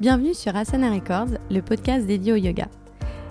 Bienvenue 0.00 0.34
sur 0.34 0.56
Asana 0.56 0.90
Records, 0.90 1.38
le 1.52 1.60
podcast 1.60 2.04
dédié 2.04 2.32
au 2.32 2.36
yoga. 2.36 2.66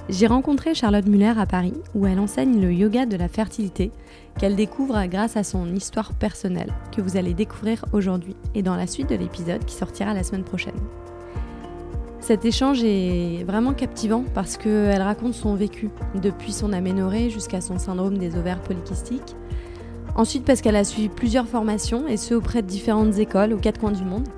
J'ai 0.07 0.27
rencontré 0.27 0.73
Charlotte 0.73 1.05
Muller 1.05 1.33
à 1.37 1.45
Paris 1.45 1.73
où 1.93 2.07
elle 2.07 2.21
enseigne 2.21 2.61
le 2.61 2.71
yoga 2.71 3.05
de 3.05 3.17
la 3.17 3.27
fertilité 3.27 3.91
qu'elle 4.39 4.55
découvre 4.55 5.05
grâce 5.07 5.35
à 5.35 5.43
son 5.43 5.75
histoire 5.75 6.13
personnelle 6.13 6.71
que 6.95 7.01
vous 7.01 7.17
allez 7.17 7.33
découvrir 7.33 7.83
aujourd'hui 7.91 8.37
et 8.55 8.61
dans 8.61 8.77
la 8.77 8.87
suite 8.87 9.09
de 9.09 9.15
l'épisode 9.15 9.65
qui 9.65 9.75
sortira 9.75 10.13
la 10.13 10.23
semaine 10.23 10.45
prochaine. 10.45 10.79
Cet 12.21 12.45
échange 12.45 12.81
est 12.81 13.43
vraiment 13.43 13.73
captivant 13.73 14.23
parce 14.33 14.55
qu'elle 14.55 15.01
raconte 15.01 15.33
son 15.33 15.55
vécu, 15.55 15.89
depuis 16.15 16.53
son 16.53 16.71
aménorrhée 16.71 17.29
jusqu'à 17.29 17.59
son 17.59 17.77
syndrome 17.77 18.17
des 18.17 18.37
ovaires 18.37 18.61
polykystiques. 18.61 19.35
Ensuite 20.15 20.45
parce 20.45 20.61
qu'elle 20.61 20.77
a 20.77 20.85
suivi 20.85 21.09
plusieurs 21.09 21.47
formations 21.47 22.07
et 22.07 22.15
ce 22.15 22.33
auprès 22.33 22.61
de 22.61 22.67
différentes 22.67 23.17
écoles 23.17 23.51
aux 23.51 23.57
quatre 23.57 23.81
coins 23.81 23.91
du 23.91 24.05
monde. 24.05 24.29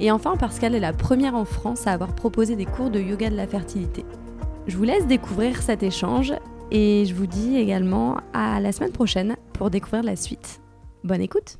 Et 0.00 0.10
enfin 0.10 0.36
parce 0.36 0.58
qu'elle 0.58 0.74
est 0.74 0.80
la 0.80 0.92
première 0.92 1.34
en 1.34 1.44
France 1.44 1.86
à 1.86 1.92
avoir 1.92 2.14
proposé 2.14 2.56
des 2.56 2.66
cours 2.66 2.90
de 2.90 3.00
yoga 3.00 3.30
de 3.30 3.36
la 3.36 3.46
fertilité. 3.46 4.04
Je 4.66 4.76
vous 4.76 4.84
laisse 4.84 5.06
découvrir 5.06 5.62
cet 5.62 5.82
échange 5.82 6.32
et 6.70 7.04
je 7.06 7.14
vous 7.14 7.26
dis 7.26 7.56
également 7.56 8.16
à 8.32 8.60
la 8.60 8.72
semaine 8.72 8.92
prochaine 8.92 9.36
pour 9.52 9.70
découvrir 9.70 10.02
la 10.02 10.16
suite. 10.16 10.60
Bonne 11.04 11.20
écoute 11.20 11.58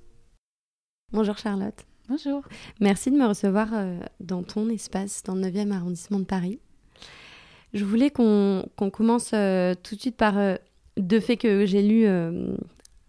Bonjour 1.13 1.39
Charlotte. 1.39 1.85
Bonjour. 2.09 2.43
Merci 2.81 3.11
de 3.11 3.17
me 3.17 3.27
recevoir 3.27 3.69
euh, 3.73 4.01
dans 4.19 4.43
ton 4.43 4.69
espace, 4.69 5.23
dans 5.23 5.37
le 5.37 5.43
9e 5.43 5.71
arrondissement 5.71 6.19
de 6.19 6.25
Paris. 6.25 6.59
Je 7.73 7.85
voulais 7.85 8.11
qu'on 8.11 8.65
commence 8.93 9.31
euh, 9.33 9.75
tout 9.81 9.95
de 9.95 10.01
suite 10.01 10.17
par 10.17 10.37
euh, 10.39 10.57
deux 10.97 11.21
faits 11.21 11.41
que 11.41 11.67
j'ai 11.67 11.83
lus 11.83 12.07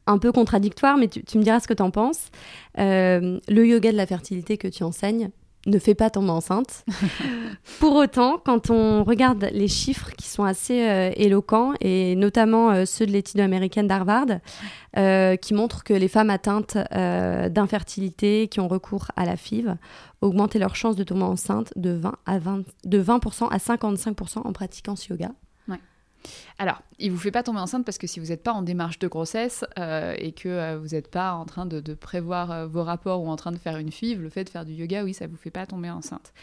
un 0.07 0.17
peu 0.17 0.31
contradictoires, 0.31 0.97
mais 0.97 1.07
tu, 1.07 1.37
me 1.37 1.43
diras 1.43 1.59
ce 1.59 1.67
que 1.67 1.73
tu 1.73 1.83
en 1.83 1.91
penses. 1.91 2.29
le 2.77 3.39
yoga 3.65 3.91
de 3.91 3.97
la 3.97 4.05
fertilité 4.05 4.57
que 4.57 4.67
tu 4.67 4.83
enseignes, 4.83 5.29
ne 5.65 5.79
fait 5.79 5.95
pas 5.95 6.09
tomber 6.09 6.29
enceinte. 6.29 6.85
Pour 7.79 7.95
autant, 7.95 8.39
quand 8.43 8.69
on 8.69 9.03
regarde 9.03 9.49
les 9.51 9.67
chiffres 9.67 10.11
qui 10.11 10.27
sont 10.27 10.43
assez 10.43 10.87
euh, 10.87 11.11
éloquents, 11.15 11.73
et 11.81 12.15
notamment 12.15 12.71
euh, 12.71 12.85
ceux 12.85 13.05
de 13.05 13.11
l'étude 13.11 13.39
américaine 13.39 13.87
d'Harvard, 13.87 14.27
euh, 14.97 15.35
qui 15.35 15.53
montrent 15.53 15.83
que 15.83 15.93
les 15.93 16.07
femmes 16.07 16.29
atteintes 16.29 16.77
d'infertilité 16.77 18.47
qui 18.47 18.59
ont 18.59 18.67
recours 18.67 19.07
à 19.15 19.25
la 19.25 19.35
FIV 19.35 19.75
augmentaient 20.21 20.59
leurs 20.59 20.75
chances 20.75 20.95
de 20.95 21.03
tomber 21.03 21.23
enceinte 21.23 21.73
de 21.75 21.91
20 21.91 22.15
à, 22.25 22.39
20, 22.39 22.63
de 22.85 23.03
20% 23.03 23.47
à 23.49 23.57
55% 23.57 24.39
en 24.45 24.53
pratiquant 24.53 24.95
ce 24.95 25.09
yoga. 25.09 25.31
Alors, 26.57 26.81
il 26.99 27.11
vous 27.11 27.17
fait 27.17 27.31
pas 27.31 27.43
tomber 27.43 27.59
enceinte 27.59 27.85
parce 27.85 27.97
que 27.97 28.07
si 28.07 28.19
vous 28.19 28.27
n'êtes 28.27 28.43
pas 28.43 28.53
en 28.53 28.61
démarche 28.61 28.99
de 28.99 29.07
grossesse 29.07 29.65
euh, 29.77 30.15
et 30.17 30.31
que 30.31 30.47
euh, 30.47 30.77
vous 30.79 30.89
n'êtes 30.89 31.09
pas 31.09 31.33
en 31.33 31.45
train 31.45 31.65
de, 31.65 31.93
prévoir 31.93 32.51
euh, 32.51 32.67
vos 32.67 32.83
rapports 32.83 33.21
ou 33.21 33.27
en 33.27 33.35
train 33.35 33.51
de 33.51 33.57
faire 33.57 33.77
une 33.77 33.91
FIV, 33.91 34.21
le 34.21 34.29
fait 34.29 34.43
de 34.43 34.49
faire 34.49 34.65
du 34.65 34.73
yoga, 34.73 35.03
oui, 35.03 35.13
ça 35.13 35.27
vous 35.27 35.37
fait 35.37 35.51
pas 35.51 35.65
tomber 35.65 35.89
enceinte. 35.89 36.33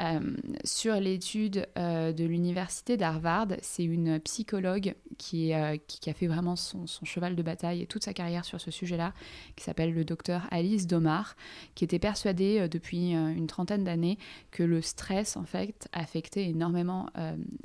Euh, 0.00 0.20
sur 0.64 0.94
l'étude 0.98 1.66
euh, 1.76 2.12
de 2.12 2.24
l'université 2.24 2.96
d'Harvard, 2.96 3.48
c'est 3.60 3.84
une 3.84 4.18
psychologue 4.20 4.94
qui, 5.18 5.52
euh, 5.52 5.76
a 6.06 6.12
fait 6.12 6.26
vraiment 6.26 6.56
son, 6.56 6.86
cheval 7.04 7.36
de 7.36 7.42
bataille 7.42 7.82
et 7.82 7.86
toute 7.86 8.04
sa 8.04 8.12
carrière 8.12 8.44
sur 8.44 8.60
ce 8.60 8.70
sujet-là, 8.70 9.12
qui 9.56 9.64
s'appelle 9.64 9.92
le 9.92 10.04
docteur 10.04 10.46
Alice 10.50 10.86
Domar, 10.86 11.36
qui 11.74 11.84
était 11.84 11.98
persuadée 11.98 12.68
depuis 12.68 13.12
une 13.12 13.46
trentaine 13.46 13.84
d'années 13.84 14.18
que 14.50 14.62
le 14.62 14.82
stress, 14.82 15.36
en 15.36 15.44
fait, 15.44 15.88
affectait 15.92 16.48
énormément 16.48 17.08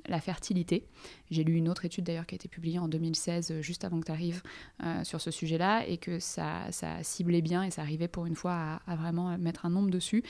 la 0.08 0.20
fertilité. 0.20 0.86
J'ai 1.30 1.44
lu 1.44 1.56
une 1.56 1.70
autre 1.70 1.86
étude 1.86 2.06
d'ailleurs 2.06 2.26
qui 2.26 2.36
a 2.36 2.38
été 2.38 2.48
publiée 2.48 2.80
en 2.80 2.88
2016, 2.88 3.62
juste 3.62 3.86
avant 3.86 4.00
que 4.00 4.06
tu 4.06 4.12
arrives, 4.12 4.42
sur 5.04 5.22
ce 5.22 5.32
sujet-là, 5.32 5.86
et 5.88 5.98
que 5.98 6.20
ça, 6.20 6.68
ciblait 7.02 7.42
bien 7.42 7.64
et 7.64 7.72
ça 7.72 7.82
arrivait 7.82 8.08
pour 8.08 8.26
une 8.26 8.36
fois 8.36 8.54
à, 8.54 8.82
à 8.88 8.96
vraiment 8.96 9.38
mettre 9.38 9.66
un 9.66 9.70
nombre 9.70 9.90
dessus. 9.90 10.24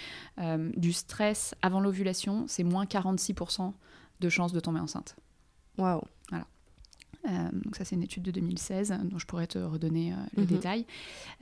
du 0.76 0.94
stress 0.94 1.56
avant 1.62 1.82
l'ovulation, 1.88 2.46
c'est 2.48 2.64
moins 2.64 2.86
46% 2.86 3.74
de 4.20 4.30
chances 4.30 4.54
de 4.54 4.60
tomber 4.60 4.80
enceinte. 4.80 5.16
Waouh. 5.78 6.02
Voilà. 6.30 6.46
Euh, 7.28 7.50
donc 7.52 7.76
ça 7.76 7.84
c'est 7.84 7.96
une 7.96 8.04
étude 8.04 8.24
de 8.24 8.32
2016 8.32 8.94
dont 9.04 9.18
je 9.18 9.26
pourrais 9.26 9.48
te 9.48 9.58
redonner 9.58 10.14
euh, 10.14 10.16
le 10.36 10.44
mhm. 10.44 10.48
détail. 10.48 10.86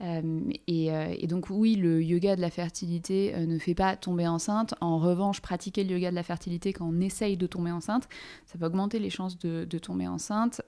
Euh, 0.00 0.50
et, 0.66 1.26
donc 1.26 1.46
oui, 1.50 1.76
le 1.76 2.02
yoga 2.02 2.36
de 2.36 2.40
la 2.40 2.50
fertilité 2.50 3.34
ne 3.46 3.58
fait 3.58 3.74
pas 3.74 3.96
tomber 3.96 4.26
enceinte. 4.26 4.74
En 4.80 4.98
revanche, 4.98 5.40
pratiquer 5.40 5.84
le 5.84 5.94
yoga 5.94 6.10
de 6.10 6.14
la 6.14 6.22
fertilité 6.22 6.72
quand 6.72 6.86
on 6.86 7.00
essaye 7.00 7.36
de 7.36 7.46
tomber 7.46 7.70
enceinte, 7.70 8.08
ça 8.46 8.58
va 8.58 8.68
augmenter 8.68 8.98
les 8.98 9.10
chances 9.10 9.38
de, 9.38 9.64
tomber 9.78 10.06
enceinte. 10.06 10.62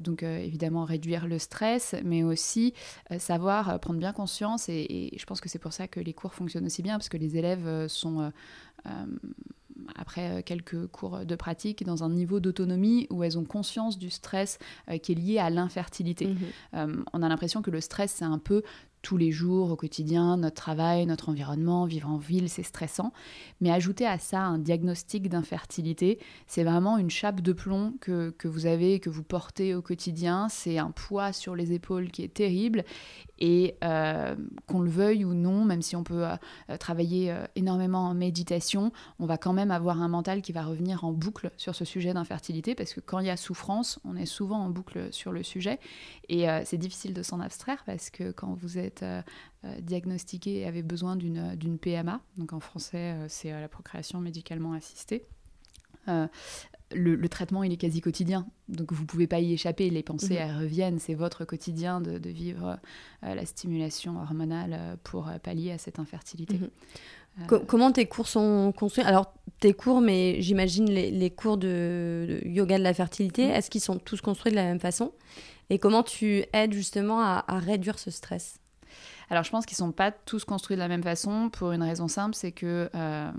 donc 0.00 0.22
évidemment 0.22 0.84
réduire 0.84 1.26
le 1.26 1.38
stress, 1.38 1.96
mais 2.04 2.22
aussi 2.22 2.74
savoir 3.18 3.80
prendre 3.80 3.98
bien 3.98 4.12
conscience. 4.12 4.68
Et, 4.68 5.12
et 5.14 5.18
je 5.18 5.24
pense 5.24 5.40
que 5.40 5.48
c'est 5.48 5.58
pour 5.58 5.72
ça 5.72 5.88
que 5.88 6.00
les 6.00 6.12
cours 6.12 6.34
fonctionnent 6.34 6.66
aussi 6.66 6.82
bien, 6.82 6.94
parce 6.94 7.08
que 7.08 7.16
les 7.16 7.36
élèves 7.36 7.88
sont 7.88 8.30
après 9.96 10.30
euh, 10.30 10.42
quelques 10.42 10.86
cours 10.88 11.24
de 11.24 11.34
pratique, 11.36 11.84
dans 11.84 12.04
un 12.04 12.10
niveau 12.10 12.40
d'autonomie 12.40 13.06
où 13.10 13.22
elles 13.22 13.38
ont 13.38 13.44
conscience 13.44 13.98
du 13.98 14.10
stress 14.10 14.58
euh, 14.90 14.98
qui 14.98 15.12
est 15.12 15.16
lié 15.16 15.38
à 15.38 15.50
l'infertilité. 15.50 16.26
Mhm. 16.26 16.36
Euh, 16.74 17.04
on 17.12 17.22
a 17.22 17.28
l'impression 17.28 17.62
que 17.62 17.70
le 17.70 17.80
stress, 17.80 18.12
c'est 18.18 18.24
un 18.24 18.38
peu 18.38 18.62
tous 19.04 19.18
les 19.18 19.30
jours, 19.30 19.70
au 19.70 19.76
quotidien, 19.76 20.38
notre 20.38 20.56
travail, 20.56 21.04
notre 21.04 21.28
environnement, 21.28 21.84
vivre 21.84 22.08
en 22.08 22.16
ville, 22.16 22.48
c'est 22.48 22.62
stressant. 22.62 23.12
Mais 23.60 23.70
ajouter 23.70 24.06
à 24.06 24.18
ça 24.18 24.40
un 24.40 24.58
diagnostic 24.58 25.28
d'infertilité, 25.28 26.18
c'est 26.46 26.64
vraiment 26.64 26.96
une 26.96 27.10
chape 27.10 27.42
de 27.42 27.52
plomb 27.52 27.92
que, 28.00 28.30
que, 28.30 28.48
vous 28.48 28.64
avez, 28.64 29.00
que 29.00 29.10
vous 29.10 29.22
portez 29.22 29.74
au 29.74 29.82
quotidien. 29.82 30.48
C'est 30.48 30.78
un 30.78 30.90
poids 30.90 31.32
sur 31.32 31.54
les 31.54 31.74
épaules 31.74 32.10
qui 32.10 32.22
est 32.24 32.32
terrible. 32.32 32.82
Et 33.38 33.76
euh, 33.82 34.36
qu'on 34.66 34.80
le 34.80 34.90
veuille 34.90 35.24
ou 35.24 35.34
non, 35.34 35.64
même 35.64 35.82
si 35.82 35.96
on 35.96 36.04
peut 36.04 36.26
euh, 36.26 36.36
euh, 36.70 36.76
travailler 36.76 37.34
énormément 37.56 38.08
en 38.08 38.14
méditation, 38.14 38.92
on 39.18 39.26
va 39.26 39.38
quand 39.38 39.52
même 39.52 39.70
avoir 39.70 40.00
un 40.00 40.08
mental 40.08 40.42
qui 40.42 40.52
va 40.52 40.62
revenir 40.62 41.04
en 41.04 41.12
boucle 41.12 41.50
sur 41.56 41.74
ce 41.74 41.84
sujet 41.84 42.14
d'infertilité, 42.14 42.74
parce 42.74 42.94
que 42.94 43.00
quand 43.00 43.18
il 43.18 43.26
y 43.26 43.30
a 43.30 43.36
souffrance, 43.36 43.98
on 44.04 44.16
est 44.16 44.26
souvent 44.26 44.58
en 44.58 44.70
boucle 44.70 45.12
sur 45.12 45.32
le 45.32 45.42
sujet. 45.42 45.78
Et 46.28 46.46
c'est 46.64 46.78
difficile 46.78 47.12
de 47.14 47.22
s'en 47.22 47.40
abstraire, 47.40 47.82
parce 47.84 48.10
que 48.10 48.30
quand 48.30 48.54
vous 48.54 48.78
êtes 48.78 49.04
diagnostiqué 49.80 50.60
et 50.60 50.66
avez 50.66 50.82
besoin 50.82 51.16
d'une 51.16 51.78
PMA, 51.78 52.20
donc 52.36 52.52
en 52.52 52.60
français 52.60 53.16
c'est 53.28 53.50
la 53.50 53.68
procréation 53.68 54.20
médicalement 54.20 54.72
assistée, 54.72 55.26
le, 56.92 57.28
traitement, 57.28 57.62
il 57.62 57.72
est 57.72 57.76
quasi 57.76 58.00
quotidien. 58.00 58.46
Donc 58.68 58.92
vous 58.92 59.02
ne 59.02 59.06
pouvez 59.06 59.26
pas 59.26 59.40
y 59.40 59.52
échapper. 59.52 59.90
Les 59.90 60.02
pensées, 60.02 60.34
mhm. 60.34 60.40
elles 60.40 60.56
reviennent. 60.56 60.98
C'est 60.98 61.14
votre 61.14 61.44
quotidien 61.44 62.00
de, 62.00 62.28
vivre 62.28 62.78
euh, 63.24 63.34
la 63.34 63.46
stimulation 63.46 64.20
hormonale 64.20 64.76
euh, 64.78 64.96
pour 65.02 65.28
euh, 65.28 65.38
pallier 65.38 65.72
à 65.72 65.78
cette 65.78 65.98
infertilité. 65.98 66.60
Mhm. 67.38 67.66
comment 67.66 67.92
tes 67.92 68.06
cours 68.06 68.28
sont 68.28 68.72
construits? 68.76 69.04
Alors, 69.04 69.32
tes 69.60 69.72
cours, 69.72 70.00
mais 70.00 70.40
j'imagine 70.40 70.86
les, 70.86 71.30
cours 71.30 71.56
de, 71.56 72.40
yoga 72.44 72.78
de 72.78 72.82
la 72.82 72.94
fertilité, 72.94 73.46
mhm. 73.46 73.52
est-ce 73.52 73.70
qu'ils 73.70 73.80
sont 73.80 73.98
tous 73.98 74.20
construits 74.20 74.52
de 74.52 74.56
la 74.56 74.64
même 74.64 74.80
façon? 74.80 75.12
Et 75.70 75.78
comment 75.78 76.02
tu 76.02 76.44
aides 76.52 76.74
justement 76.74 77.20
à, 77.20 77.44
à 77.48 77.58
réduire 77.58 77.98
ce 77.98 78.10
stress? 78.10 78.60
Alors 79.30 79.44
je 79.44 79.50
pense 79.50 79.66
qu'ils 79.66 79.74
ne 79.76 79.86
sont 79.88 79.92
pas 79.92 80.10
tous 80.12 80.44
construits 80.44 80.76
de 80.76 80.80
la 80.80 80.88
même 80.88 81.02
façon 81.02 81.50
pour 81.50 81.72
une 81.72 81.82
raison 81.82 82.08
simple, 82.08 82.34
c'est 82.34 82.52
que 82.52 82.90
euh, 82.94 83.30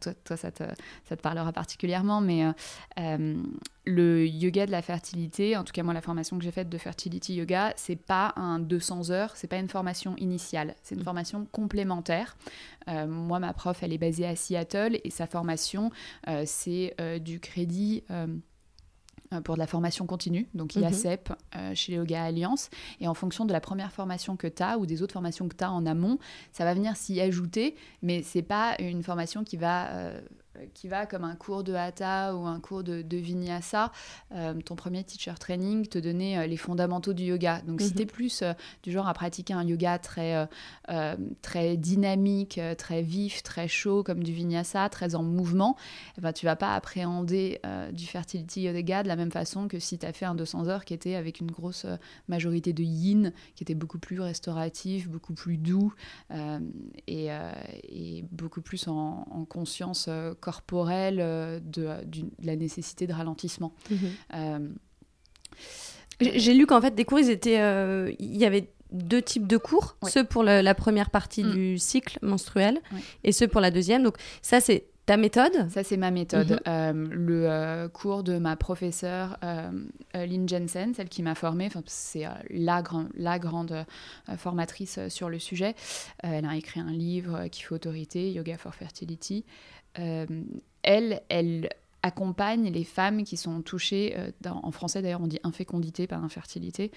toi, 0.00 0.36
ça, 0.36 0.50
te, 0.50 0.62
ça, 1.04 1.16
te, 1.16 1.22
parlera 1.22 1.52
particulièrement, 1.52 2.20
mais 2.20 2.44
euh, 2.44 2.52
euh, 2.98 3.42
le 3.84 4.26
yoga 4.26 4.66
de 4.66 4.70
la 4.70 4.82
fertilité, 4.82 5.56
en 5.56 5.64
tout 5.64 5.72
cas 5.72 5.82
moi 5.82 5.94
la 5.94 6.00
formation 6.00 6.38
que 6.38 6.44
j'ai 6.44 6.50
faite 6.50 6.68
de 6.68 6.78
fertility 6.78 7.34
yoga, 7.34 7.72
c'est 7.76 7.96
pas 7.96 8.32
un 8.36 8.58
200 8.58 9.10
heures, 9.10 9.32
c'est 9.34 9.48
pas 9.48 9.58
une 9.58 9.68
formation 9.68 10.16
initiale, 10.16 10.74
c'est 10.82 10.94
une 10.94 11.00
mm. 11.00 11.04
formation 11.04 11.46
complémentaire. 11.52 12.36
moi 12.86 13.38
ma 13.38 13.52
prof 13.52 13.82
elle 13.82 13.92
est 13.92 13.98
basée 13.98 14.26
à 14.26 14.36
Seattle 14.36 14.98
et 15.04 15.10
sa 15.10 15.26
formation 15.26 15.90
c'est 16.44 16.94
du 17.20 17.40
crédit 17.40 18.04
euh, 18.10 18.26
pour 19.40 19.54
de 19.54 19.58
la 19.58 19.66
formation 19.66 20.06
continue, 20.06 20.48
donc 20.54 20.76
il 20.76 20.82
y 20.82 20.84
a 20.84 20.92
CEP 20.92 21.32
chez 21.74 21.94
Yoga 21.94 22.24
Alliance, 22.24 22.70
et 23.00 23.08
en 23.08 23.14
fonction 23.14 23.44
de 23.44 23.52
la 23.52 23.60
première 23.60 23.92
formation 23.92 24.36
que 24.36 24.46
tu 24.46 24.62
as 24.62 24.78
ou 24.78 24.86
des 24.86 25.02
autres 25.02 25.12
formations 25.12 25.48
que 25.48 25.56
tu 25.56 25.64
as 25.64 25.72
en 25.72 25.86
amont, 25.86 26.18
ça 26.52 26.64
va 26.64 26.74
venir 26.74 26.96
s'y 26.96 27.20
ajouter, 27.20 27.76
mais 28.02 28.22
c'est 28.22 28.42
pas 28.42 28.76
une 28.78 29.02
formation 29.02 29.44
qui 29.44 29.56
va 29.56 29.88
euh, 29.88 30.02
euh, 30.02 30.20
qui 30.74 30.88
va 30.88 31.06
comme 31.06 31.24
un 31.24 31.34
cours 31.34 31.64
de 31.64 31.72
hatha 31.74 32.34
ou 32.34 32.46
un 32.46 32.60
cours 32.60 32.82
de, 32.82 33.02
de 33.02 33.16
vinyasa, 33.16 33.90
euh, 34.32 34.54
ton 34.60 34.76
premier 34.76 35.02
teacher 35.02 35.34
training 35.38 35.86
te 35.86 35.98
donnait 35.98 36.38
euh, 36.38 36.46
les 36.46 36.56
fondamentaux 36.56 37.12
du 37.12 37.24
yoga. 37.24 37.62
Donc, 37.62 37.80
si 37.80 37.88
mhm. 37.88 37.94
tu 37.94 38.02
es 38.02 38.06
plus 38.06 38.44
du 38.82 38.92
genre 38.92 39.08
à 39.08 39.14
pratiquer 39.14 39.54
un 39.54 39.64
yoga 39.64 39.98
très, 39.98 40.48
très 41.42 41.76
dynamique, 41.76 42.60
très 42.78 43.02
vif, 43.02 43.42
très 43.42 43.68
chaud, 43.68 44.02
comme 44.02 44.22
du 44.22 44.32
vinyasa, 44.32 44.88
très 44.88 45.14
en 45.14 45.22
mouvement, 45.22 45.76
eh 46.18 46.20
ben, 46.20 46.32
tu 46.32 46.46
vas 46.46 46.56
pas 46.56 46.74
appréhender 46.74 47.60
du 47.92 48.06
fertility 48.06 48.62
yoga 48.62 49.02
de 49.02 49.08
la 49.08 49.16
même 49.16 49.30
façon 49.30 49.68
que 49.68 49.78
si 49.78 49.98
tu 49.98 50.06
as 50.06 50.12
fait 50.12 50.24
un 50.24 50.34
200 50.34 50.68
heures 50.68 50.84
qui 50.84 50.94
était 50.94 51.14
avec 51.14 51.40
une 51.40 51.50
grosse 51.50 51.86
majorité 52.28 52.72
de 52.72 52.82
yin, 52.82 53.32
qui 53.54 53.64
était 53.64 53.74
beaucoup 53.74 53.98
plus 53.98 54.20
restauratif, 54.20 55.08
beaucoup 55.08 55.34
plus 55.34 55.56
doux 55.56 55.92
et, 57.06 57.28
et, 57.88 58.24
beaucoup 58.30 58.62
plus 58.62 58.88
en, 58.88 59.26
en 59.30 59.44
conscience 59.44 60.08
corporelle 60.42 61.18
euh, 61.20 61.60
de, 61.62 61.88
la 62.42 62.56
nécessité 62.56 63.06
de 63.06 63.14
ralentissement. 63.14 63.72
Mhm. 63.90 63.98
Euh, 64.34 64.68
j'ai 66.20 66.52
lu 66.52 66.66
qu'en 66.66 66.80
fait, 66.80 66.94
des 66.94 67.04
cours, 67.04 67.20
ils 67.20 67.30
étaient, 67.30 67.60
euh, 67.60 68.12
il 68.18 68.36
y 68.36 68.44
avait 68.44 68.68
deux 68.90 69.22
types 69.22 69.46
de 69.46 69.56
cours, 69.56 69.96
ceux 70.06 70.24
pour 70.24 70.42
la 70.42 70.74
première 70.74 71.10
partie 71.10 71.42
mm. 71.42 71.50
du 71.50 71.78
cycle 71.78 72.18
menstruel 72.20 72.80
et 73.24 73.32
ceux 73.32 73.48
pour 73.48 73.60
la 73.60 73.70
deuxième. 73.70 74.02
Donc 74.02 74.16
ça, 74.42 74.60
c'est 74.60 74.86
ta 75.06 75.16
méthode? 75.16 75.68
Ça, 75.70 75.82
c'est 75.82 75.96
ma 75.96 76.10
méthode. 76.10 76.52
Mhm. 76.52 76.58
Euh, 76.68 76.92
le 77.10 77.50
euh, 77.50 77.88
cours 77.88 78.22
de 78.22 78.38
ma 78.38 78.56
professeure 78.56 79.36
euh, 79.42 79.70
Lynn 80.14 80.48
Jensen, 80.48 80.94
celle 80.94 81.08
qui 81.08 81.22
m'a 81.22 81.34
formée, 81.34 81.68
c'est 81.86 82.24
la, 82.50 82.82
la 83.14 83.38
grande 83.38 83.84
formatrice 84.36 84.98
sur 85.08 85.28
le 85.28 85.38
sujet. 85.38 85.74
elle 86.22 86.44
a 86.44 86.56
écrit 86.56 86.80
un 86.80 86.92
livre 86.92 87.48
qui 87.48 87.62
fait 87.62 87.74
autorité, 87.74 88.32
Yoga 88.32 88.56
for 88.56 88.74
Fertility. 88.74 89.44
elle, 89.94 91.22
elle 91.28 91.68
accompagne 92.02 92.70
les 92.70 92.84
femmes 92.84 93.24
qui 93.24 93.36
sont 93.36 93.62
touchées, 93.62 94.16
en 94.46 94.70
français 94.70 95.02
d'ailleurs 95.02 95.22
on 95.22 95.26
dit 95.28 95.40
infécondité, 95.42 96.06
pas 96.06 96.16
infertilité, 96.16 96.90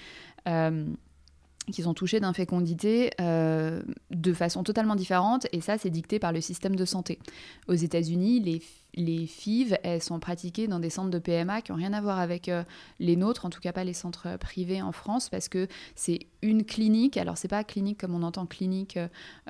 qui 1.71 1.81
sont 1.81 1.93
touchées 1.93 2.19
d'infécondité 2.19 3.11
euh, 3.19 3.81
de 4.11 4.33
façon 4.33 4.63
totalement 4.63 4.95
différente, 4.95 5.47
et 5.51 5.61
ça, 5.61 5.77
c'est 5.77 5.89
dicté 5.89 6.19
par 6.19 6.31
le 6.31 6.41
système 6.41 6.75
de 6.75 6.85
santé. 6.85 7.19
Aux 7.67 7.73
États-Unis, 7.73 8.39
les 8.39 8.61
les 8.95 9.27
FIV, 9.27 9.77
elles 9.83 10.01
sont 10.01 10.19
pratiquées 10.19 10.67
dans 10.67 10.79
des 10.79 10.89
centres 10.89 11.09
de 11.09 11.19
PMA 11.19 11.61
qui 11.61 11.71
n'ont 11.71 11.77
rien 11.77 11.93
à 11.93 12.01
voir 12.01 12.19
avec 12.19 12.49
euh, 12.49 12.63
les 12.99 13.15
nôtres, 13.15 13.45
en 13.45 13.49
tout 13.49 13.59
cas 13.59 13.73
pas 13.73 13.83
les 13.83 13.93
centres 13.93 14.27
euh, 14.27 14.37
privés 14.37 14.81
en 14.81 14.91
France, 14.91 15.29
parce 15.29 15.49
que 15.49 15.67
c'est 15.95 16.19
une 16.41 16.63
clinique. 16.63 17.17
Alors, 17.17 17.37
c'est 17.37 17.47
pas 17.47 17.63
clinique 17.63 17.99
comme 17.99 18.15
on 18.15 18.23
entend 18.23 18.45
clinique 18.45 18.97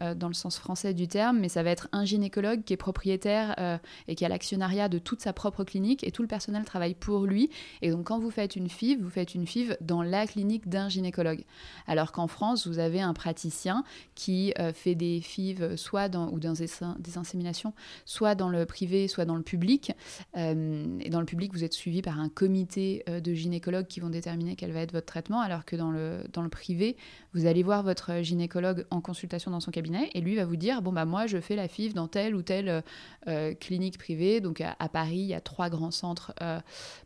euh, 0.01 0.15
dans 0.15 0.27
le 0.27 0.33
sens 0.33 0.57
français 0.57 0.93
du 0.93 1.07
terme, 1.07 1.39
mais 1.39 1.49
ça 1.49 1.61
va 1.61 1.69
être 1.69 1.87
un 1.91 2.05
gynécologue 2.05 2.63
qui 2.63 2.73
est 2.73 2.77
propriétaire 2.77 3.79
et 4.07 4.15
qui 4.15 4.25
a 4.25 4.29
l'actionnariat 4.29 4.89
de 4.89 4.97
toute 4.97 5.21
sa 5.21 5.33
propre 5.33 5.63
clinique 5.63 6.03
et 6.03 6.11
tout 6.11 6.21
le 6.21 6.27
personnel 6.27 6.63
travaille 6.63 6.93
pour 6.93 7.25
lui. 7.25 7.49
Et 7.81 7.91
donc, 7.91 8.05
quand 8.05 8.19
vous 8.19 8.31
faites 8.31 8.55
une 8.55 8.69
FIV, 8.69 9.01
vous 9.01 9.09
faites 9.09 9.35
une 9.35 9.45
FIV 9.45 9.77
dans 9.81 10.01
la 10.01 10.25
clinique 10.25 10.69
d'un 10.69 10.89
gynécologue. 10.89 11.43
Alors 11.87 12.11
qu'en 12.11 12.27
France, 12.27 12.67
vous 12.67 12.79
avez 12.79 13.01
un 13.01 13.13
praticien 13.13 13.83
qui 14.15 14.53
fait 14.73 14.95
des 14.95 15.21
FIV 15.21 15.75
soit 15.75 16.07
dans, 16.09 16.29
ou 16.29 16.39
dans 16.39 16.53
des, 16.53 16.69
des 16.99 17.17
inséminations, 17.17 17.73
soit 18.05 18.35
dans 18.35 18.49
le 18.49 18.65
privé, 18.65 19.07
soit 19.07 19.25
dans 19.25 19.34
le 19.37 19.43
public. 19.43 19.91
Euh, 20.37 20.99
et 20.99 21.09
dans 21.09 21.19
le 21.19 21.25
public, 21.25 21.53
vous 21.53 21.63
êtes 21.63 21.73
suivi 21.73 22.01
par 22.01 22.19
un 22.19 22.29
comité 22.29 23.03
euh, 23.09 23.19
de 23.19 23.33
gynécologues 23.33 23.87
qui 23.87 23.99
vont 23.99 24.09
déterminer 24.09 24.55
quel 24.55 24.71
va 24.71 24.81
être 24.81 24.91
votre 24.91 25.05
traitement, 25.05 25.41
alors 25.41 25.65
que 25.65 25.75
dans 25.75 25.91
le, 25.91 26.23
dans 26.33 26.41
le 26.41 26.49
privé, 26.49 26.97
vous 27.33 27.45
allez 27.45 27.63
voir 27.63 27.83
votre 27.83 28.21
gynécologue 28.21 28.85
en 28.91 29.01
consultation 29.01 29.51
dans 29.51 29.59
son 29.59 29.71
cabinet 29.71 30.09
et 30.13 30.21
lui 30.21 30.35
va 30.35 30.45
vous 30.45 30.55
dire, 30.55 30.81
bon, 30.81 30.91
bah 30.91 31.05
moi, 31.05 31.27
je 31.27 31.39
fais 31.39 31.55
la 31.55 31.67
FIV 31.67 31.93
dans 31.93 32.07
telle 32.07 32.35
ou 32.35 32.41
telle 32.41 32.83
euh, 33.27 33.53
clinique 33.53 33.97
privée. 33.97 34.41
Donc 34.41 34.61
à, 34.61 34.89
Paris, 34.89 35.17
il 35.17 35.27
y 35.27 35.33
a 35.33 35.41
trois 35.41 35.69
grands 35.69 35.91
centres 35.91 36.33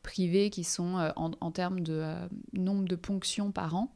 privés 0.03 0.49
qui 0.49 0.63
sont 0.63 1.11
en, 1.15 1.31
en, 1.39 1.51
termes 1.51 1.81
de 1.81 2.03
nombre 2.53 2.87
de 2.87 2.95
ponctions 2.95 3.51
par 3.51 3.75
an. 3.75 3.91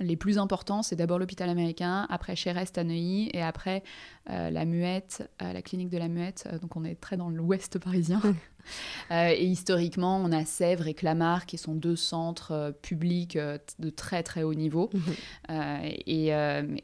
Les 0.00 0.16
plus 0.16 0.38
importants, 0.38 0.82
c'est 0.82 0.96
d'abord 0.96 1.18
l'hôpital 1.18 1.48
américain, 1.48 2.06
après 2.10 2.36
Cherest 2.36 2.76
à 2.78 2.84
Neuilly 2.84 3.30
et 3.32 3.42
après 3.42 3.82
euh, 4.30 4.50
la 4.50 4.64
Muette, 4.64 5.30
euh, 5.42 5.52
la 5.52 5.62
clinique 5.62 5.88
de 5.88 5.98
la 5.98 6.08
Muette. 6.08 6.48
Euh, 6.52 6.58
donc 6.58 6.76
on 6.76 6.84
est 6.84 7.00
très 7.00 7.16
dans 7.16 7.30
l'ouest 7.30 7.78
parisien. 7.78 8.20
et 9.10 9.44
historiquement, 9.44 10.18
on 10.18 10.32
a 10.32 10.44
Sèvres 10.44 10.88
et 10.88 10.94
Clamart 10.94 11.46
qui 11.46 11.56
sont 11.56 11.74
deux 11.74 11.96
centres 11.96 12.74
publics 12.82 13.38
de 13.38 13.90
très 13.90 14.22
très 14.22 14.42
haut 14.42 14.54
niveau. 14.54 14.90
Et, 16.06 16.32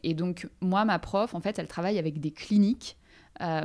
et, 0.03 0.15
donc 0.15 0.49
moi, 0.61 0.85
ma 0.85 0.99
prof, 1.01 1.35
en 1.35 1.41
fait, 1.41 1.59
elle 1.59 1.67
travaille 1.67 1.99
avec 1.99 2.21
des 2.21 2.31
cliniques. 2.31 2.97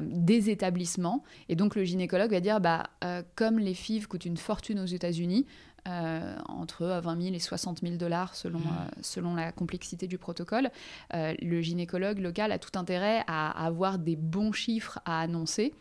des 0.02 0.50
établissements. 0.50 1.24
Et 1.48 1.56
donc 1.56 1.76
le 1.76 1.84
gynécologue 1.84 2.32
va 2.32 2.40
dire, 2.40 2.60
bah, 2.60 2.90
comme 3.36 3.60
les 3.60 3.76
FIV 3.76 4.08
coûtent 4.08 4.26
une 4.26 4.38
fortune 4.38 4.80
aux 4.80 4.86
États-Unis, 4.86 5.46
euh, 5.88 6.36
entre 6.50 6.86
20 6.86 7.22
000 7.22 7.36
et 7.36 7.40
60 7.40 7.80
000 7.82 7.96
dollars 7.96 8.36
selon, 8.36 8.60
mmh. 8.60 8.64
euh, 8.64 8.90
selon 9.02 9.36
la 9.36 9.52
complexité 9.52 10.08
du 10.08 10.18
protocole. 10.18 10.70
Euh, 11.14 11.34
le 11.42 11.62
gynécologue 11.62 12.20
local 12.20 12.52
a 12.52 12.60
tout 12.60 12.78
intérêt 12.78 13.24
à 13.28 13.66
avoir 13.66 13.98
des 13.98 14.16
bons 14.16 14.52
chiffres 14.52 15.00
à 15.06 15.22
annoncer, 15.22 15.74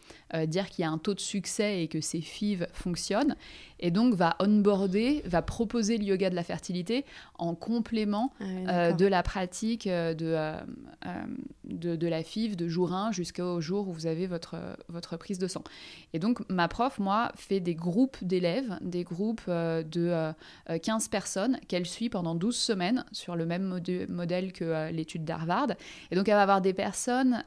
dire 0.46 0.68
qu'il 0.68 0.82
y 0.82 0.86
a 0.86 0.90
un 0.90 0.98
taux 0.98 1.14
de 1.14 1.20
succès 1.20 1.82
et 1.82 1.88
que 1.88 2.00
ces 2.00 2.20
FIV 2.20 2.66
fonctionnent, 2.72 3.36
et 3.80 3.90
donc 3.90 4.14
va 4.14 4.36
onboarder, 4.40 5.22
va 5.26 5.42
proposer 5.42 5.98
le 5.98 6.04
yoga 6.04 6.30
de 6.30 6.34
la 6.34 6.44
fertilité 6.44 7.04
en 7.38 7.54
complément 7.54 8.32
ah 8.66 8.92
de 8.92 9.06
la 9.06 9.22
pratique 9.22 9.86
de, 9.86 10.14
de, 11.64 11.96
de, 11.96 12.06
la 12.08 12.22
FIV 12.22 12.56
de 12.56 12.68
jour 12.68 12.92
1 12.92 13.12
jusqu'au 13.12 13.60
jour 13.60 13.88
où 13.88 13.92
vous 13.92 14.06
avez 14.06 14.26
votre, 14.26 14.56
votre 14.88 15.16
prise 15.16 15.38
de 15.38 15.46
sang. 15.46 15.62
Et 16.12 16.18
donc 16.18 16.40
ma 16.48 16.68
prof, 16.68 16.98
moi, 16.98 17.32
fait 17.36 17.60
des 17.60 17.74
groupes 17.74 18.16
d'élèves, 18.22 18.78
des 18.80 19.04
groupes 19.04 19.46
de 19.46 19.96
de 19.96 20.08
15 20.78 21.02
euh, 21.02 21.06
euh, 21.06 21.10
personnes 21.10 21.58
qu'elle 21.68 21.86
suit 21.86 22.08
pendant 22.08 22.34
12 22.34 22.56
semaines 22.56 23.04
sur 23.12 23.36
le 23.36 23.46
même 23.46 23.80
modèle 24.08 24.52
que 24.52 24.64
euh, 24.64 24.90
l'étude 24.90 25.24
d'Harvard. 25.24 25.68
Et 26.10 26.16
donc 26.16 26.28
elle 26.28 26.34
va 26.34 26.42
avoir 26.42 26.60
des 26.60 26.72
personnes 26.72 27.44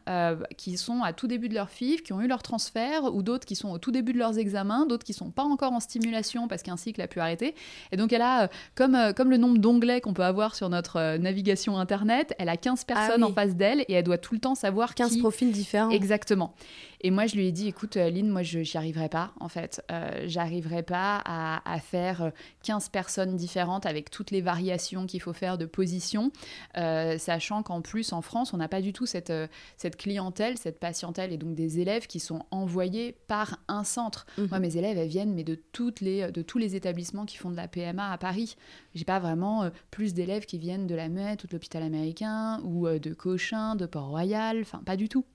qui 0.58 0.78
sont 0.78 1.04
à 1.04 1.14
tout 1.14 1.28
début 1.28 1.50
de 1.50 1.54
leur 1.54 1.70
FIV, 1.70 2.02
qui 2.02 2.14
ont 2.14 2.22
eu 2.22 2.28
leur 2.28 2.42
transfert, 2.42 3.14
ou 3.14 3.24
d'autres 3.24 3.46
qui 3.46 3.56
sont 3.56 3.70
au 3.70 3.78
tout 3.78 3.92
début 3.92 4.14
de 4.14 4.18
leurs 4.18 4.38
examens, 4.38 4.86
d'autres 4.86 5.06
qui 5.06 5.14
sont 5.14 5.32
pas 5.32 5.44
encore 5.44 5.74
en 5.74 5.80
stimulation 5.80 6.19
parce 6.48 6.64
qu'un 6.64 6.78
cycle 6.78 7.02
a 7.02 7.08
pu 7.08 7.20
arrêter. 7.20 7.56
Et 7.92 7.98
donc 7.98 8.14
elle 8.14 8.22
a, 8.22 8.50
comme, 8.76 8.98
comme 9.16 9.30
le 9.30 9.38
nombre 9.38 9.58
d'onglets 9.58 10.02
qu'on 10.02 10.14
peut 10.14 10.24
avoir 10.24 10.56
sur 10.56 10.70
notre 10.70 11.18
navigation 11.18 11.78
Internet, 11.78 12.34
elle 12.40 12.50
a 12.50 12.58
15 12.58 12.82
ah 12.88 12.94
personnes 12.94 13.24
en 13.24 13.34
face 13.34 13.56
d'elle 13.56 13.82
et 13.88 13.94
elle 13.94 14.04
doit 14.04 14.18
tout 14.18 14.34
le 14.34 14.40
temps 14.40 14.56
savoir 14.56 14.96
15 14.96 15.18
profils 15.18 15.52
différents. 15.52 15.90
Exactement. 15.90 16.54
Et 17.02 17.12
moi, 17.12 17.28
je 17.28 17.36
lui 17.36 17.48
ai 17.48 17.52
dit, 17.52 17.68
écoute, 17.68 17.96
euh, 17.96 18.10
Lynn, 18.10 18.28
moi, 18.30 18.44
je 18.44 18.60
n'y 18.60 18.72
arriverai 18.76 19.08
pas, 19.08 19.32
en 19.40 19.48
fait. 19.48 19.82
Euh, 19.90 20.26
j'arriverai 20.26 20.84
pas 20.84 21.22
à, 21.26 21.80
faire 21.80 22.32
15 22.64 22.86
euh, 22.86 22.90
personnes 22.92 23.36
différentes 23.38 23.86
avec 23.86 24.10
toutes 24.10 24.32
les 24.32 24.42
variations 24.42 25.06
qu'il 25.06 25.22
faut 25.22 25.32
faire 25.32 25.58
de 25.58 25.66
position, 25.66 26.32
euh, 26.78 27.18
sachant 27.18 27.64
qu'en 27.64 27.82
plus, 27.82 28.12
en 28.12 28.22
France, 28.22 28.54
on 28.54 28.58
n'a 28.58 28.68
pas 28.68 28.82
du 28.82 28.92
tout 28.92 29.06
cette, 29.06 29.32
cette 29.78 29.96
clientèle, 29.96 30.58
cette 30.58 30.80
patientèle, 30.80 31.32
et 31.32 31.38
donc 31.38 31.56
des 31.56 31.80
élèves 31.80 32.08
qui 32.08 32.20
sont 32.20 32.44
envoyés 32.52 33.16
par 33.28 33.60
un 33.70 33.86
centre. 33.86 34.26
Mhm. 34.38 34.48
Moi, 34.50 34.60
mes 34.60 34.78
élèves, 34.78 34.98
elles 34.98 35.08
viennent, 35.08 35.34
mais 35.34 35.46
de, 35.46 35.56
toutes 35.72 36.02
les, 36.02 36.09
de 36.32 36.42
tous 36.42 36.58
les 36.58 36.76
établissements 36.76 37.26
qui 37.26 37.38
font 37.38 37.50
de 37.50 37.56
la 37.56 37.68
PMA 37.68 38.12
à 38.12 38.18
Paris. 38.18 38.56
J'ai 38.96 39.06
pas 39.06 39.20
vraiment 39.20 39.70
plus 39.92 40.14
d'élèves 40.14 40.46
qui 40.46 40.58
viennent 40.58 40.88
de 40.88 40.96
la 40.96 41.10
Muette 41.10 41.44
ou 41.44 41.48
de 41.48 41.54
l'hôpital 41.54 41.84
américain, 41.84 42.60
ou 42.64 42.88
de 42.88 43.14
Cochin, 43.14 43.76
de 43.76 43.86
Port-Royal, 43.86 44.60
enfin, 44.62 44.82
pas 44.86 44.98
du 44.98 45.10
tout. 45.10 45.26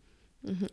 Mhm. 0.45 0.67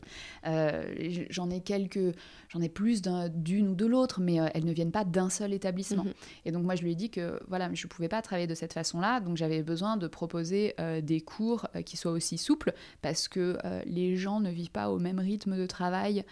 Euh, 0.47 1.25
j'en 1.29 1.49
ai 1.49 1.61
quelques, 1.61 2.15
j'en 2.49 2.61
ai 2.61 2.69
plus 2.69 3.01
d'une 3.01 3.69
ou 3.69 3.75
de 3.75 3.85
l'autre, 3.85 4.19
mais 4.19 4.39
euh, 4.39 4.47
elles 4.53 4.65
ne 4.65 4.73
viennent 4.73 4.91
pas 4.91 5.05
d'un 5.05 5.29
seul 5.29 5.53
établissement. 5.53 6.03
Mhm. 6.03 6.13
Et 6.45 6.51
donc 6.51 6.63
moi 6.63 6.75
je 6.75 6.83
lui 6.83 6.91
ai 6.91 6.95
dit 6.95 7.09
que 7.09 7.39
voilà, 7.47 7.69
je 7.73 7.85
ne 7.85 7.89
pouvais 7.89 8.09
pas 8.09 8.21
travailler 8.21 8.47
de 8.47 8.55
cette 8.55 8.73
façon-là, 8.73 9.19
donc 9.19 9.37
j'avais 9.37 9.63
besoin 9.63 9.97
de 9.97 10.07
proposer 10.07 10.73
euh, 10.79 11.01
des 11.01 11.21
cours 11.21 11.67
qui 11.85 11.97
soient 11.97 12.11
aussi 12.11 12.37
souples, 12.37 12.73
parce 13.01 13.27
que 13.27 13.57
les 13.85 14.15
gens 14.15 14.39
ne 14.39 14.49
vivent 14.49 14.71
pas 14.71 14.89
au 14.89 14.99
même 14.99 15.19
rythme 15.19 15.57
de 15.57 15.65
travail 15.65 16.23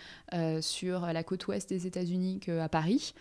sur 0.62 1.02
la 1.02 1.24
côte 1.24 1.48
ouest 1.48 1.70
des 1.70 1.88
États-Unis 1.88 2.40
qu'à 2.40 2.70
Paris. 2.70 3.14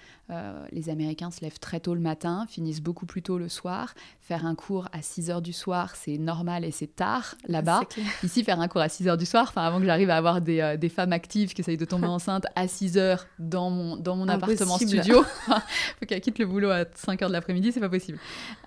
les 0.73 0.89
Américains 0.89 1.31
se 1.31 1.41
lèvent 1.41 1.59
très 1.59 1.81
tôt 1.81 1.95
le 1.95 2.01
matin, 2.01 2.47
finissent 2.49 2.81
beaucoup 2.81 3.07
plus 3.07 3.23
tôt 3.23 3.39
le 3.39 3.49
soir. 3.49 3.95
Faire 4.21 4.47
un 4.47 4.55
cours 4.55 4.89
à 4.93 5.03
6 5.03 5.31
heures 5.31 5.43
du 5.43 5.53
soir, 5.53 5.97
c'est 5.97 6.19
normal 6.19 6.65
et 6.65 6.71
c'est 6.71 6.95
tard 6.95 7.35
là-bas. 7.47 7.83
Ici, 8.23 8.45
faire 8.45 8.61
un 8.61 8.69
cours 8.69 8.83
à 8.83 8.89
6 8.89 9.09
heures 9.09 9.17
du 9.17 9.27
soir, 9.27 9.47
enfin 9.49 9.63
avant 9.63 9.81
que 9.81 9.87
j'arrive 9.87 10.08
à 10.11 10.17
avoir 10.17 10.41
des, 10.41 10.61
euh, 10.61 10.77
des, 10.77 10.89
femmes 10.89 11.13
actives 11.13 11.53
qui 11.55 11.61
essayent 11.61 11.77
de 11.77 11.85
tomber 11.85 12.07
enceinte 12.09 12.47
à 12.55 12.69
6 12.69 12.99
heures 12.99 13.27
dans 13.39 13.71
mon, 13.71 13.97
dans 13.97 14.17
mon 14.17 14.29
appartement 14.29 14.77
studio. 14.77 15.23
faut 15.47 16.07
qu'elle 16.07 16.21
quitte 16.21 16.39
le 16.39 16.47
boulot 16.47 16.71
à 16.71 16.85
5 16.95 17.23
heures 17.23 17.29
de 17.29 17.35
l'après-midi, 17.35 17.73
c'est 17.73 17.81
pas 17.81 17.89
possible. 17.89 18.19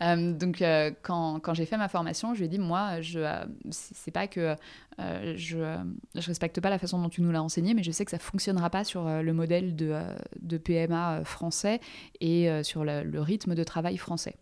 Euh, 0.01 0.33
donc, 0.33 0.62
euh, 0.62 0.91
quand, 1.01 1.39
quand 1.39 1.53
j'ai 1.53 1.65
fait 1.65 1.77
ma 1.77 1.88
formation, 1.89 2.33
je 2.33 2.39
lui 2.39 2.45
ai 2.45 2.50
dit, 2.50 2.60
moi, 2.60 3.01
je 3.01 3.21
c'est 3.69 4.12
pas 4.12 4.27
que 4.27 4.55
je, 5.36 5.57
je 6.15 6.27
respecte 6.27 6.62
pas 6.62 6.69
la 6.69 6.77
façon 6.77 7.01
dont 7.01 7.10
tu 7.10 7.21
nous 7.21 7.31
l'as 7.31 7.41
enseigné, 7.41 7.74
mais 7.74 7.81
je 7.81 7.91
sais 7.91 8.05
que 8.05 8.12
ça 8.12 8.19
fonctionnera 8.19 8.69
pas 8.69 8.83
sur 8.83 9.05
le 9.05 9.33
modèle 9.33 9.75
de, 9.75 10.00
de 10.39 10.57
PMA 10.57 11.24
français 11.24 11.79
et 12.19 12.63
sur 12.63 12.83
le 12.83 13.19
rythme 13.19 13.55
de 13.55 13.63
travail 13.63 13.98
français. 13.98 14.36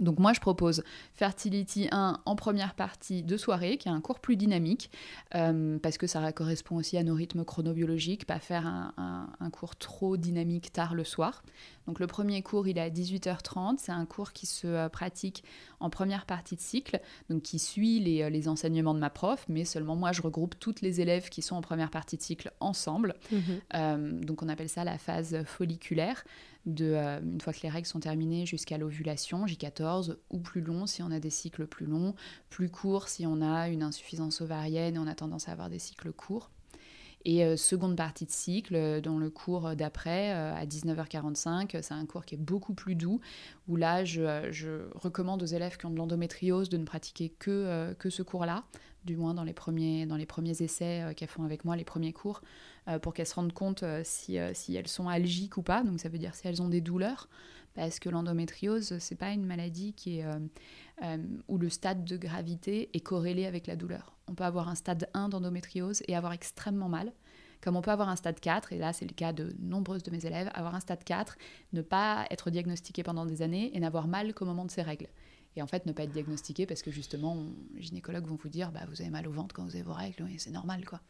Donc 0.00 0.18
moi 0.18 0.32
je 0.32 0.40
propose 0.40 0.82
Fertility 1.14 1.88
1 1.90 2.20
en 2.24 2.36
première 2.36 2.74
partie 2.74 3.22
de 3.22 3.36
soirée, 3.36 3.78
qui 3.78 3.88
est 3.88 3.92
un 3.92 4.00
cours 4.00 4.20
plus 4.20 4.36
dynamique, 4.36 4.90
euh, 5.34 5.78
parce 5.78 5.98
que 5.98 6.06
ça 6.06 6.32
correspond 6.32 6.76
aussi 6.76 6.96
à 6.96 7.02
nos 7.02 7.14
rythmes 7.14 7.44
chronobiologiques, 7.44 8.26
pas 8.26 8.38
faire 8.38 8.66
un, 8.66 9.50
cours 9.50 9.76
trop 9.76 10.16
dynamique 10.16 10.72
tard 10.72 10.94
le 10.94 11.04
soir. 11.04 11.42
Donc 11.86 12.00
le 12.00 12.06
premier 12.06 12.42
cours 12.42 12.66
il 12.68 12.78
est 12.78 12.82
à 12.82 12.90
18h30, 12.90 13.76
c'est 13.78 13.92
un 13.92 14.06
cours 14.06 14.32
qui 14.32 14.46
se 14.46 14.66
euh, 14.66 14.88
pratique 14.88 15.44
en 15.80 15.90
première 15.90 16.26
partie 16.26 16.56
de 16.56 16.60
cycle, 16.60 17.00
donc 17.30 17.42
qui 17.42 17.58
suit 17.58 18.00
les, 18.00 18.22
euh, 18.22 18.30
les, 18.30 18.48
enseignements 18.48 18.94
de 18.94 19.00
ma 19.00 19.10
prof, 19.10 19.44
mais 19.48 19.64
seulement 19.64 19.96
moi 19.96 20.12
je 20.12 20.22
regroupe 20.22 20.58
toutes 20.58 20.80
les 20.80 21.00
élèves 21.00 21.28
qui 21.28 21.42
sont 21.42 21.56
en 21.56 21.60
première 21.60 21.90
partie 21.90 22.16
de 22.16 22.22
cycle 22.22 22.52
ensemble. 22.60 23.14
Mhm. 23.30 24.20
donc 24.24 24.42
on 24.42 24.48
appelle 24.48 24.68
ça 24.68 24.84
la 24.84 24.98
phase 24.98 25.42
folliculaire 25.44 26.24
de, 26.66 26.92
euh, 26.94 27.20
une 27.20 27.40
fois 27.40 27.52
que 27.52 27.60
les 27.62 27.68
règles 27.68 27.86
sont 27.86 28.00
terminées 28.00 28.44
jusqu'à 28.44 28.76
l'ovulation, 28.76 29.46
J14, 29.46 30.16
ou 30.30 30.38
plus 30.40 30.60
long 30.60 30.86
si 30.86 31.02
on 31.02 31.10
a 31.10 31.20
des 31.20 31.30
cycles 31.30 31.66
plus 31.66 31.86
longs, 31.86 32.14
plus 32.50 32.68
courts 32.68 33.08
si 33.08 33.26
on 33.26 33.40
a 33.40 33.68
une 33.68 33.82
insuffisance 33.82 34.40
ovarienne 34.40 34.96
et 34.96 34.98
on 34.98 35.06
a 35.06 35.14
tendance 35.14 35.48
à 35.48 35.52
avoir 35.52 35.70
des 35.70 35.78
cycles 35.78 36.12
courts. 36.12 36.50
Et 37.28 37.56
seconde 37.56 37.96
partie 37.96 38.24
de 38.24 38.30
cycle, 38.30 39.00
dans 39.02 39.18
le 39.18 39.30
cours 39.30 39.74
d'après, 39.74 40.30
à 40.30 40.64
19h45, 40.64 41.82
c'est 41.82 41.92
un 41.92 42.06
cours 42.06 42.24
qui 42.24 42.36
est 42.36 42.38
beaucoup 42.38 42.72
plus 42.72 42.94
doux, 42.94 43.20
où 43.66 43.74
là, 43.74 44.04
je, 44.04 44.46
je 44.52 44.88
recommande 44.94 45.42
aux 45.42 45.46
élèves 45.46 45.76
qui 45.76 45.86
ont 45.86 45.90
de 45.90 45.96
l'endométriose 45.96 46.68
de 46.68 46.76
ne 46.76 46.84
pratiquer 46.84 47.30
que, 47.30 47.94
que 47.94 48.10
ce 48.10 48.22
cours-là, 48.22 48.62
du 49.04 49.16
moins 49.16 49.34
dans 49.34 49.42
les 49.42 49.54
premiers, 49.54 50.06
dans 50.06 50.14
les 50.14 50.24
premiers 50.24 50.62
essais 50.62 51.02
qu'elles 51.16 51.28
font 51.28 51.42
avec 51.42 51.64
moi, 51.64 51.74
les 51.74 51.82
premiers 51.82 52.12
cours, 52.12 52.42
pour 53.02 53.12
qu'elles 53.12 53.26
se 53.26 53.34
rendent 53.34 53.52
compte 53.52 53.82
si, 54.04 54.38
si 54.54 54.76
elles 54.76 54.86
sont 54.86 55.08
algiques 55.08 55.56
ou 55.56 55.62
pas, 55.62 55.82
donc 55.82 55.98
ça 55.98 56.08
veut 56.08 56.18
dire 56.18 56.32
si 56.32 56.46
elles 56.46 56.62
ont 56.62 56.68
des 56.68 56.80
douleurs 56.80 57.28
parce 57.76 58.00
que 58.00 58.08
l'endométriose, 58.08 58.98
c'est 58.98 59.14
pas 59.14 59.30
une 59.30 59.44
maladie 59.44 59.92
qui 59.92 60.18
est, 60.18 60.24
euh, 60.24 60.38
euh, 61.02 61.18
où 61.46 61.58
le 61.58 61.68
stade 61.68 62.04
de 62.04 62.16
gravité 62.16 62.88
est 62.94 63.00
corrélé 63.00 63.46
avec 63.46 63.66
la 63.66 63.76
douleur. 63.76 64.16
On 64.28 64.34
peut 64.34 64.44
avoir 64.44 64.68
un 64.68 64.74
stade 64.74 65.08
1 65.14 65.28
d'endométriose 65.28 66.02
et 66.08 66.16
avoir 66.16 66.32
extrêmement 66.32 66.88
mal, 66.88 67.12
comme 67.60 67.76
on 67.76 67.82
peut 67.82 67.90
avoir 67.90 68.08
un 68.08 68.16
stade 68.16 68.40
4, 68.40 68.72
et 68.72 68.78
là 68.78 68.92
c'est 68.92 69.06
le 69.06 69.14
cas 69.14 69.32
de 69.32 69.54
nombreuses 69.60 70.02
de 70.02 70.10
mes 70.10 70.24
élèves, 70.24 70.50
avoir 70.54 70.74
un 70.74 70.80
stade 70.80 71.04
4, 71.04 71.36
ne 71.74 71.82
pas 71.82 72.26
être 72.30 72.50
diagnostiqué 72.50 73.02
pendant 73.02 73.26
des 73.26 73.42
années 73.42 73.70
et 73.76 73.80
n'avoir 73.80 74.08
mal 74.08 74.32
qu'au 74.32 74.46
moment 74.46 74.64
de 74.64 74.70
ses 74.70 74.82
règles. 74.82 75.08
Et 75.54 75.62
en 75.62 75.66
fait, 75.66 75.86
ne 75.86 75.92
pas 75.92 76.02
être 76.02 76.12
diagnostiqué 76.12 76.66
parce 76.66 76.82
que 76.82 76.90
justement, 76.90 77.46
les 77.74 77.82
gynécologues 77.82 78.26
vont 78.26 78.36
vous 78.36 78.48
dire 78.50 78.72
bah, 78.72 78.80
vous 78.88 79.00
avez 79.00 79.10
mal 79.10 79.26
au 79.26 79.32
ventre 79.32 79.54
quand 79.54 79.64
vous 79.64 79.74
avez 79.74 79.82
vos 79.82 79.94
règles, 79.94 80.22
oui, 80.24 80.36
c'est 80.38 80.50
normal 80.50 80.84
quoi. 80.84 81.00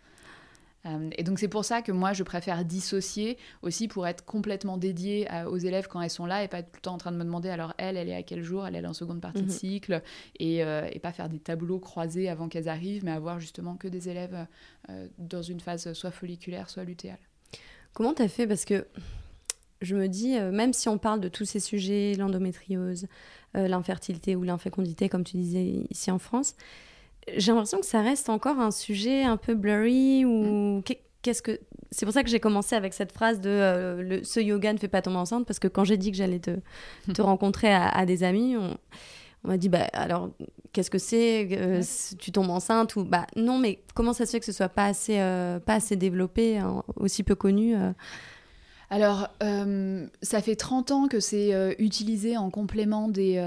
Euh, 0.87 1.11
et 1.17 1.23
donc 1.23 1.39
c'est 1.39 1.49
pour 1.49 1.65
ça 1.65 1.83
que 1.83 1.93
moi 1.93 2.13
je 2.13 2.23
préfère 2.23 2.65
dissocier 2.65 3.39
aussi 3.63 3.89
pour 3.89 4.07
être 4.07 4.25
complètement 4.25 4.77
dédiée 4.77 5.29
aux 5.49 5.57
élèves 5.57 5.89
quand 5.89 6.01
elles 6.01 6.11
sont 6.11 6.27
là 6.27 6.45
et 6.45 6.49
pas 6.49 6.63
tout 6.63 6.71
le 6.77 6.81
temps 6.81 6.95
en 6.95 6.99
train 6.99 7.13
de 7.13 7.17
me 7.17 7.25
demander 7.25 7.49
alors 7.49 7.75
elle, 7.79 7.97
elle 7.97 8.09
est 8.09 8.15
à 8.15 8.23
quel 8.23 8.43
jour, 8.43 8.67
elle 8.67 8.77
est 8.77 8.87
en 8.87 8.93
seconde 8.93 9.21
partie 9.21 9.43
de 9.43 9.47
mhm. 9.47 9.53
cycle 9.53 10.03
et, 10.39 10.63
euh, 10.63 10.89
et, 10.93 10.99
pas 10.99 11.13
faire 11.13 11.29
des 11.29 11.39
tableaux 11.39 11.79
croisés 11.79 12.29
avant 12.29 12.49
qu'elles 12.49 12.69
arrivent 12.69 13.05
mais 13.05 13.11
avoir 13.11 13.41
justement 13.41 13.77
que 13.77 13.89
des 13.89 14.09
élèves 14.09 14.47
euh, 14.91 15.07
dans 15.19 15.43
une 15.43 15.61
phase 15.61 15.93
soit 15.93 16.11
folliculaire 16.11 16.71
soit 16.71 16.85
lutéale. 16.85 17.19
Comment 17.93 18.15
tu 18.15 18.23
as 18.23 18.29
fait? 18.29 18.47
Parce 18.47 18.65
que 18.65 18.87
je 19.83 19.95
me 19.95 20.09
dis, 20.09 20.39
même 20.39 20.73
si 20.73 20.89
on 20.89 20.99
parle 20.99 21.21
de 21.21 21.29
tous 21.29 21.45
ces 21.45 21.61
sujets, 21.61 22.15
l'endométriose, 22.15 23.07
l'infertilité 23.55 24.35
ou 24.35 24.43
l'infécondité 24.43 25.09
comme 25.09 25.23
tu 25.23 25.37
disais 25.37 25.85
ici 25.91 26.11
en 26.11 26.19
France, 26.19 26.57
j'ai 27.37 27.53
l'impression 27.53 27.81
que 27.81 27.87
ça 27.87 28.01
reste 28.01 28.29
encore 28.29 28.59
un 28.61 28.71
sujet 28.71 29.23
un 29.25 29.37
peu 29.37 29.55
blurry 29.55 30.25
ou 30.25 30.79
mm. 30.79 30.83
qu'est-ce 31.23 31.43
que 31.43 31.61
c'est 31.91 32.05
pour 32.05 32.13
ça 32.13 32.23
que 32.23 32.29
j'ai 32.29 32.41
commencé 32.41 32.75
avec 32.75 32.93
cette 32.95 33.13
phrase 33.13 33.41
de 33.41 33.51
euh, 33.51 34.03
le, 34.03 34.25
ce 34.25 34.41
yoga 34.41 34.73
ne 34.73 34.79
fait 34.79 34.89
pas 34.89 35.03
tomber 35.03 35.19
enceinte 35.19 35.47
parce 35.47 35.59
que 35.59 35.69
quand 35.69 35.85
j'ai 35.85 35.97
dit 35.97 36.11
que 36.11 36.17
j'allais 36.17 36.41
te, 36.41 36.59
te 37.13 37.23
rencontrer 37.23 37.73
à, 37.73 38.07
des 38.07 38.23
amis 38.23 38.57
on, 38.57 38.77
m'a 39.45 39.57
dit 39.57 39.69
bah 39.69 39.87
alors 39.93 40.31
qu'est-ce 40.73 40.91
que 40.91 40.99
c'est 40.99 41.49
euh, 41.53 41.83
tu 42.19 42.33
tombes 42.33 42.51
enceinte 42.51 42.97
ou 42.97 43.05
bah 43.05 43.27
non 43.37 43.59
mais 43.59 43.81
comment 43.95 44.13
ça 44.13 44.27
se 44.27 44.33
fait 44.33 44.41
que 44.41 44.47
ce 44.47 44.53
soit 44.53 44.69
pas 44.69 44.87
assez 44.87 45.21
euh, 45.21 45.61
pas 45.61 45.75
assez 45.75 45.95
développé 45.95 46.59
hein, 46.59 46.83
aussi 46.97 47.23
peu 47.23 47.37
connu 47.37 47.77
alors, 48.91 49.29
ça 50.23 50.41
fait 50.41 50.57
30 50.57 50.91
ans 50.93 51.09
que 51.09 51.21
c'est 51.21 51.77
utilisé 51.79 52.37
en 52.37 52.51
complément 52.51 53.09
des, 53.09 53.43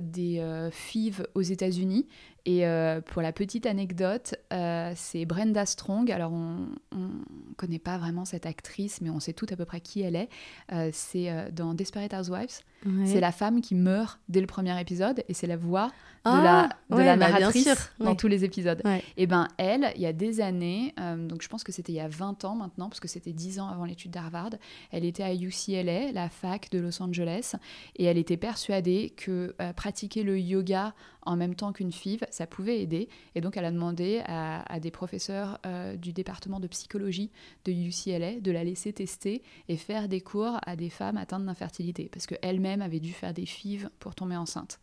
des 0.00 0.70
FIV 0.70 1.26
aux 1.34 1.42
États-Unis. 1.42 2.06
Et 2.44 2.66
euh, 2.66 3.00
pour 3.00 3.22
la 3.22 3.32
petite 3.32 3.66
anecdote, 3.66 4.34
euh, 4.52 4.92
c'est 4.96 5.24
Brenda 5.26 5.64
Strong. 5.64 6.10
Alors, 6.10 6.32
on 6.32 6.66
ne 6.92 7.54
connaît 7.56 7.78
pas 7.78 7.98
vraiment 7.98 8.24
cette 8.24 8.46
actrice, 8.46 9.00
mais 9.00 9.10
on 9.10 9.20
sait 9.20 9.32
tout 9.32 9.46
à 9.50 9.56
peu 9.56 9.64
près 9.64 9.80
qui 9.80 10.02
elle 10.02 10.16
est. 10.16 10.28
Euh, 10.72 10.90
c'est 10.92 11.30
dans 11.52 11.74
Desperate 11.74 12.12
Housewives. 12.12 12.60
C'est 13.04 13.20
la 13.20 13.30
femme 13.30 13.60
qui 13.60 13.76
meurt 13.76 14.18
dès 14.28 14.40
le 14.40 14.48
premier 14.48 14.78
épisode 14.80 15.22
et 15.28 15.34
c'est 15.34 15.46
la 15.46 15.56
voix 15.56 15.92
de 16.24 16.30
la, 16.30 16.68
ah, 16.68 16.68
de 16.90 16.96
la 16.96 17.16
bah, 17.16 17.30
narratrice 17.30 17.92
dans 18.00 18.16
tous 18.16 18.26
les 18.26 18.44
épisodes. 18.44 18.82
Et 19.16 19.28
ben 19.28 19.46
elle, 19.56 19.92
il 19.94 20.02
y 20.02 20.06
a 20.06 20.12
des 20.12 20.40
années, 20.40 20.92
donc 20.98 21.42
je 21.42 21.48
pense 21.48 21.62
que 21.62 21.70
c'était 21.70 21.92
il 21.92 21.96
y 21.96 22.00
a 22.00 22.08
20 22.08 22.44
ans 22.44 22.56
maintenant, 22.56 22.88
parce 22.88 22.98
que 22.98 23.06
c'était 23.06 23.32
10 23.32 23.60
ans 23.60 23.68
avant 23.68 23.84
l'étude 23.84 24.10
d'Harvard, 24.10 24.50
elle 24.90 25.04
était 25.04 25.22
à 25.22 25.34
UCLA, 25.34 26.12
la 26.12 26.28
fac 26.28 26.70
de 26.70 26.78
Los 26.78 27.02
Angeles, 27.02 27.54
et 27.96 28.04
elle 28.04 28.18
était 28.18 28.36
persuadée 28.36 29.10
que 29.16 29.54
pratiquer 29.76 30.22
le 30.22 30.38
yoga 30.38 30.94
en 31.24 31.36
même 31.36 31.54
temps 31.54 31.72
qu'une 31.72 31.92
FIV, 31.92 32.24
ça 32.30 32.46
pouvait 32.46 32.80
aider. 32.80 33.08
Et 33.34 33.40
donc, 33.40 33.56
elle 33.56 33.64
a 33.64 33.70
demandé 33.70 34.22
à, 34.26 34.80
des 34.80 34.90
professeurs 34.90 35.58
euh, 35.66 35.96
du 35.96 36.12
département 36.12 36.60
de 36.60 36.66
psychologie 36.66 37.30
de 37.64 37.72
UCLA 37.72 38.40
de 38.40 38.50
la 38.50 38.64
laisser 38.64 38.92
tester 38.92 39.42
et 39.68 39.76
faire 39.76 40.08
des 40.08 40.20
cours 40.20 40.58
à 40.66 40.76
des 40.76 40.90
femmes 40.90 41.16
atteintes 41.16 41.44
d'infertilité, 41.44 42.08
parce 42.12 42.26
qu'elle-même 42.26 42.82
avait 42.82 43.00
dû 43.00 43.12
faire 43.12 43.32
des 43.32 43.46
FIV 43.46 43.88
pour 43.98 44.14
tomber 44.14 44.36
enceinte. 44.36 44.80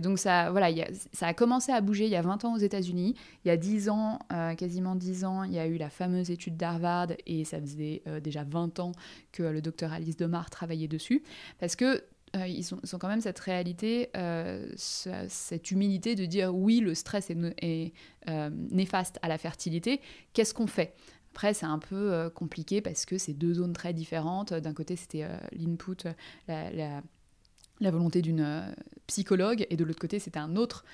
Donc, 0.00 0.18
ça, 0.18 0.50
voilà, 0.50 0.68
ça 1.12 1.26
a 1.26 1.34
commencé 1.34 1.72
à 1.72 1.80
bouger 1.80 2.04
il 2.04 2.10
y 2.10 2.16
a 2.16 2.22
20 2.22 2.44
ans 2.44 2.54
aux 2.54 2.58
États-Unis. 2.58 3.14
Il 3.44 3.48
y 3.48 3.50
a 3.50 3.56
10 3.56 3.88
ans, 3.88 4.18
euh, 4.32 4.54
quasiment 4.54 4.94
10 4.94 5.24
ans, 5.24 5.42
il 5.44 5.52
y 5.52 5.58
a 5.58 5.66
eu 5.66 5.76
la 5.76 5.90
fameuse 5.90 6.30
étude 6.30 6.56
d'Harvard, 6.56 7.08
et 7.26 7.44
ça 7.44 7.60
faisait 7.60 8.02
euh, 8.06 8.20
déjà 8.20 8.44
20 8.44 8.80
ans 8.80 8.92
que 9.32 9.42
le 9.42 9.60
docteur 9.60 9.92
Alice 9.92 10.16
Demar 10.16 10.50
travaillait 10.50 10.88
dessus. 10.88 11.22
Parce 11.58 11.76
que 11.76 12.02
euh, 12.36 12.46
ils, 12.46 12.64
sont, 12.64 12.80
quand 12.98 13.08
même 13.08 13.20
cette 13.20 13.38
réalité, 13.38 14.10
euh, 14.16 14.70
cette 14.76 15.70
humilité 15.70 16.14
de 16.14 16.26
dire 16.26 16.54
oui, 16.54 16.80
le 16.80 16.94
stress 16.94 17.30
est, 17.30 17.92
euh, 18.28 18.50
néfaste 18.70 19.18
à 19.22 19.28
la 19.28 19.38
fertilité, 19.38 20.00
qu'est-ce 20.32 20.54
qu'on 20.54 20.66
fait? 20.66 20.94
Après, 21.32 21.54
c'est 21.54 21.66
un 21.66 21.78
peu 21.78 22.28
compliqué 22.34 22.80
parce 22.80 23.04
que 23.06 23.16
c'est 23.16 23.32
deux 23.32 23.54
zones 23.54 23.72
très 23.72 23.92
différentes. 23.92 24.52
D'un 24.52 24.72
côté, 24.72 24.96
c'était 24.96 25.24
l'input, 25.52 26.08
la, 26.48 27.02
volonté 27.80 28.22
d'une 28.22 28.74
psychologue, 29.06 29.66
et 29.70 29.76
de 29.76 29.84
l'autre 29.84 30.00
côté, 30.00 30.18
c'était 30.18 30.40
un 30.40 30.56
autre 30.56 30.84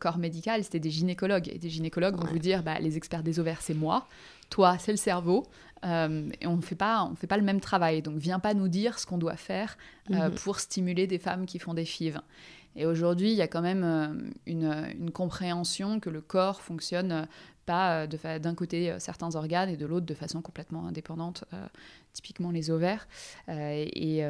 corps 0.00 0.18
médical, 0.18 0.64
c'était 0.64 0.80
des 0.80 0.90
gynécologues. 0.90 1.48
Et 1.48 1.58
des 1.58 1.70
gynécologues 1.70 2.16
vont 2.16 2.26
vous 2.26 2.40
dire, 2.40 2.64
bah, 2.64 2.80
les 2.80 2.96
experts 2.96 3.22
des 3.22 3.38
ovaires, 3.38 3.62
c'est 3.62 3.74
moi, 3.74 4.08
toi, 4.50 4.76
c'est 4.78 4.92
le 4.92 4.98
cerveau. 4.98 5.46
Euh, 5.84 6.30
et 6.40 6.46
on 6.46 6.56
ne 6.56 6.62
fait 6.62 6.74
pas, 6.74 7.04
on 7.10 7.16
fait 7.16 7.26
pas 7.26 7.36
le 7.36 7.42
même 7.42 7.60
travail. 7.60 8.02
Donc, 8.02 8.16
viens 8.18 8.38
pas 8.38 8.54
nous 8.54 8.68
dire 8.68 8.98
ce 8.98 9.06
qu'on 9.06 9.18
doit 9.18 9.36
faire 9.36 9.76
euh, 10.10 10.28
mhm. 10.28 10.34
pour 10.36 10.60
stimuler 10.60 11.06
des 11.06 11.18
femmes 11.18 11.46
qui 11.46 11.58
font 11.58 11.74
des 11.74 11.84
FIV. 11.84 12.20
Et 12.76 12.86
aujourd'hui, 12.86 13.32
il 13.32 13.36
y 13.36 13.42
a 13.42 13.48
quand 13.48 13.62
même 13.62 13.84
euh, 13.84 14.30
une, 14.46 15.10
compréhension 15.10 16.00
que 16.00 16.10
le 16.10 16.20
corps 16.20 16.62
fonctionne 16.62 17.26
pas 17.66 18.08
d'un 18.08 18.54
côté 18.56 18.92
certains 18.98 19.36
organes 19.36 19.68
et 19.68 19.76
de 19.76 19.86
l'autre 19.86 20.04
de 20.04 20.14
façon 20.14 20.42
complètement 20.42 20.88
indépendante, 20.88 21.44
typiquement 22.12 22.50
les 22.50 22.72
ovaires. 22.72 23.06
et 23.46 24.24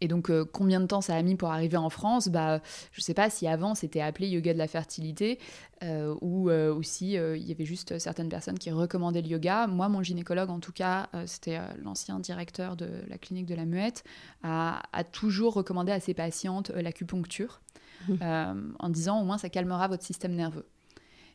et 0.00 0.08
donc, 0.08 0.30
euh, 0.30 0.44
combien 0.44 0.80
de 0.80 0.86
temps 0.86 1.00
ça 1.00 1.14
a 1.14 1.22
mis 1.22 1.36
pour 1.36 1.50
arriver 1.50 1.76
en 1.76 1.90
France? 1.90 2.28
Bah, 2.28 2.60
Je 2.92 3.00
ne 3.00 3.02
sais 3.02 3.14
pas 3.14 3.30
si 3.30 3.46
avant 3.46 3.74
c'était 3.74 4.00
appelé 4.00 4.28
yoga 4.28 4.52
de 4.52 4.58
la 4.58 4.68
fertilité 4.68 5.38
euh, 5.82 6.14
ou, 6.20 6.50
euh, 6.50 6.80
si 6.82 7.12
il 7.12 7.42
y 7.42 7.52
avait 7.52 7.64
juste 7.64 7.98
certaines 7.98 8.28
personnes 8.28 8.58
qui 8.58 8.70
recommandaient 8.70 9.22
le 9.22 9.28
yoga. 9.28 9.66
Moi, 9.66 9.88
mon 9.88 10.02
gynécologue, 10.02 10.50
en 10.50 10.60
tout 10.60 10.72
cas, 10.72 11.08
c'était 11.26 11.58
l'ancien 11.82 12.18
directeur 12.20 12.76
de 12.76 12.88
la 13.08 13.18
clinique 13.18 13.46
de 13.46 13.54
la 13.54 13.64
Muette, 13.64 14.04
a, 14.42 14.82
a 14.92 15.04
toujours 15.04 15.54
recommandé 15.54 15.92
à 15.92 16.00
ses 16.00 16.14
patientes 16.14 16.70
l'acupuncture 16.70 17.60
mmh. 18.08 18.14
en 18.78 18.88
disant 18.88 19.20
au 19.20 19.24
moins 19.24 19.38
ça 19.38 19.48
calmera 19.48 19.88
votre 19.88 20.04
système 20.04 20.34
nerveux. 20.34 20.66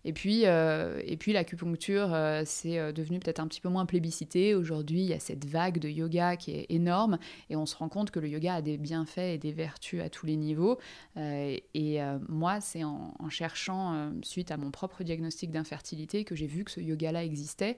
Et 0.05 0.13
puis, 0.13 0.45
euh, 0.45 1.01
et 1.05 1.17
puis 1.17 1.33
l'acupuncture, 1.33 2.13
euh, 2.13 2.43
c'est 2.45 2.79
euh, 2.79 2.91
devenu 2.91 3.19
peut-être 3.19 3.39
un 3.39 3.47
petit 3.47 3.61
peu 3.61 3.69
moins 3.69 3.85
plébiscité. 3.85 4.55
Aujourd'hui, 4.55 5.01
il 5.01 5.07
y 5.07 5.13
a 5.13 5.19
cette 5.19 5.45
vague 5.45 5.79
de 5.79 5.89
yoga 5.89 6.37
qui 6.37 6.51
est 6.51 6.65
énorme 6.69 7.17
et 7.49 7.55
on 7.55 7.65
se 7.65 7.75
rend 7.75 7.89
compte 7.89 8.11
que 8.11 8.19
le 8.19 8.29
yoga 8.29 8.55
a 8.55 8.61
des 8.61 8.77
bienfaits 8.77 9.17
et 9.17 9.37
des 9.37 9.51
vertus 9.51 10.01
à 10.01 10.09
tous 10.09 10.25
les 10.25 10.35
niveaux. 10.35 10.77
et 11.15 11.99
moi, 12.29 12.61
c'est 12.61 12.83
en, 12.83 13.29
cherchant, 13.29 14.11
suite 14.23 14.51
à 14.51 14.57
mon 14.57 14.71
propre 14.71 15.03
diagnostic 15.03 15.51
d'infertilité, 15.51 16.23
que 16.23 16.35
j'ai 16.35 16.47
vu 16.47 16.63
que 16.63 16.71
ce 16.71 16.79
yoga-là 16.79 17.23
existait. 17.23 17.77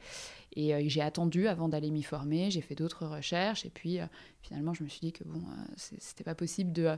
Et 0.55 0.89
j'ai 0.89 1.01
attendu 1.01 1.47
avant 1.47 1.69
d'aller 1.69 1.91
m'y 1.91 2.03
former, 2.03 2.51
j'ai 2.51 2.61
fait 2.61 2.75
d'autres 2.75 3.05
recherches 3.05 3.65
et 3.65 3.69
puis 3.69 3.99
finalement 4.41 4.73
je 4.73 4.83
me 4.83 4.89
suis 4.89 5.01
dit 5.01 5.11
que 5.11 5.23
bon, 5.23 5.41
c'était 5.75 6.23
pas 6.23 6.35
possible 6.35 6.71
de, 6.71 6.97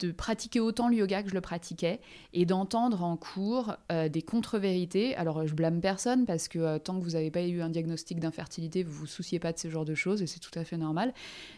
de 0.00 0.12
pratiquer 0.12 0.60
autant 0.60 0.88
le 0.88 0.96
yoga 0.96 1.22
que 1.22 1.28
je 1.28 1.34
le 1.34 1.40
pratiquais 1.40 2.00
et 2.32 2.46
d'entendre 2.46 3.02
en 3.04 3.16
cours 3.16 3.76
euh, 3.92 4.08
des 4.08 4.22
contre-vérités. 4.22 5.14
Alors 5.16 5.46
je 5.46 5.54
blâme 5.54 5.80
personne 5.80 6.26
parce 6.26 6.48
que 6.48 6.58
euh, 6.58 6.78
tant 6.78 6.98
que 6.98 7.04
vous 7.04 7.12
n'avez 7.12 7.30
pas 7.30 7.42
eu 7.42 7.62
un 7.62 7.68
diagnostic 7.68 8.18
d'infertilité, 8.20 8.82
vous 8.82 8.92
vous 8.92 9.06
souciez 9.06 9.38
pas 9.38 9.52
de 9.52 9.58
ce 9.58 9.68
genre 9.68 9.84
de 9.84 9.94
choses 9.94 10.22
et 10.22 10.26
c'est 10.26 10.40
tout 10.40 10.56
à 10.58 10.64
fait 10.64 10.76
normal. 10.76 11.14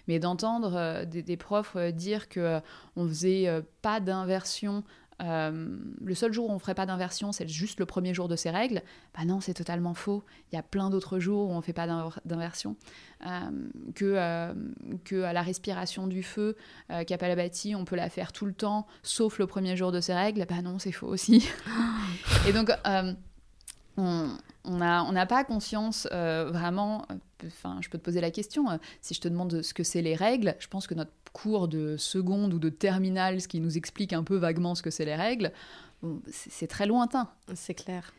Mais 0.07 0.19
d'entendre 0.19 0.75
euh, 0.77 1.05
des, 1.05 1.23
des, 1.23 1.37
profs 1.37 1.77
dire 1.77 2.29
que 2.29 2.61
on 2.97 3.07
faisait 3.07 3.47
pas 3.83 4.01
d'inversion 4.01 4.85
euh, 5.23 5.79
le 6.05 6.15
seul 6.15 6.33
jour 6.33 6.51
où 6.51 6.53
on 6.53 6.59
ferait 6.59 6.75
pas 6.75 6.87
d'inversion, 6.87 7.33
c'est 7.33 7.49
juste 7.49 7.81
le 7.81 7.87
premier 7.87 8.13
jour 8.13 8.29
de 8.29 8.37
ces 8.37 8.51
règles. 8.51 8.83
Bah 9.17 9.25
non, 9.25 9.41
c'est 9.41 9.55
totalement 9.55 9.95
faux. 9.95 10.25
Il 10.53 10.57
y 10.57 10.59
a 10.59 10.63
plein 10.63 10.91
d'autres 10.91 11.19
jours 11.19 11.51
où 11.51 11.53
on 11.53 11.63
fait 11.63 11.73
pas 11.73 11.87
d'inversion. 12.25 12.77
Euh, 13.27 13.51
que, 13.95 14.05
euh, 14.05 14.53
que 15.05 15.23
à 15.23 15.33
la 15.33 15.43
respiration 15.43 16.07
du 16.07 16.23
feu, 16.23 16.57
euh, 16.91 17.05
Kapalabhati, 17.05 17.75
on 17.75 17.85
peut 17.85 17.97
la 17.97 18.11
faire 18.11 18.33
tout 18.33 18.45
le 18.45 18.53
temps, 18.53 18.87
sauf 19.03 19.39
le 19.39 19.47
premier 19.47 19.77
jour 19.77 19.91
de 19.91 20.01
ces 20.01 20.15
règles. 20.15 20.45
Bah 20.49 20.61
non, 20.63 20.79
c'est 20.79 20.93
faux 20.93 21.09
aussi. 21.09 21.49
Et 22.49 22.53
donc, 22.53 22.71
on 23.97 24.37
n'a 24.77 25.27
pas 25.27 25.45
conscience 25.45 26.07
vraiment. 26.11 27.07
Enfin, 27.45 27.79
je 27.83 27.89
peux 27.89 27.99
te 27.99 28.05
poser 28.05 28.21
la 28.21 28.31
question. 28.31 28.67
si 29.01 29.15
je 29.15 29.21
te 29.21 29.29
demande 29.29 29.63
ce 29.63 29.75
que 29.75 29.83
c'est 29.83 30.03
les 30.03 30.15
règles, 30.15 30.57
je 30.59 30.69
pense 30.69 30.87
que 30.87 30.95
notre 30.95 31.13
cours 31.33 31.69
de 31.69 31.97
seconde 31.97 32.55
ou 32.55 32.59
de 32.59 32.69
terminale, 32.69 33.41
ce 33.41 33.49
qui 33.49 33.61
nous 33.61 33.77
explique 33.77 34.13
un 34.13 34.23
peu 34.23 34.37
vaguement 34.37 34.75
ce 34.75 34.83
que 34.83 34.91
c'est 34.91 35.05
les 35.05 35.17
règles, 35.17 35.53
c'est 36.31 36.67
très 36.67 36.87
lointain. 36.87 37.29
C'est 37.55 37.75
clair. 37.75 38.15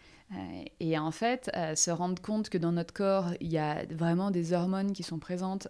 et 0.79 0.99
en 0.99 1.11
fait, 1.11 1.49
se 1.75 1.89
rendre 1.89 2.21
compte 2.21 2.49
que 2.49 2.57
dans 2.57 2.71
notre 2.71 2.93
corps, 2.93 3.31
il 3.39 3.47
y 3.47 3.57
a 3.57 3.85
vraiment 3.85 4.29
des 4.29 4.53
hormones 4.53 4.93
qui 4.93 5.03
sont 5.03 5.19
présentes 5.19 5.67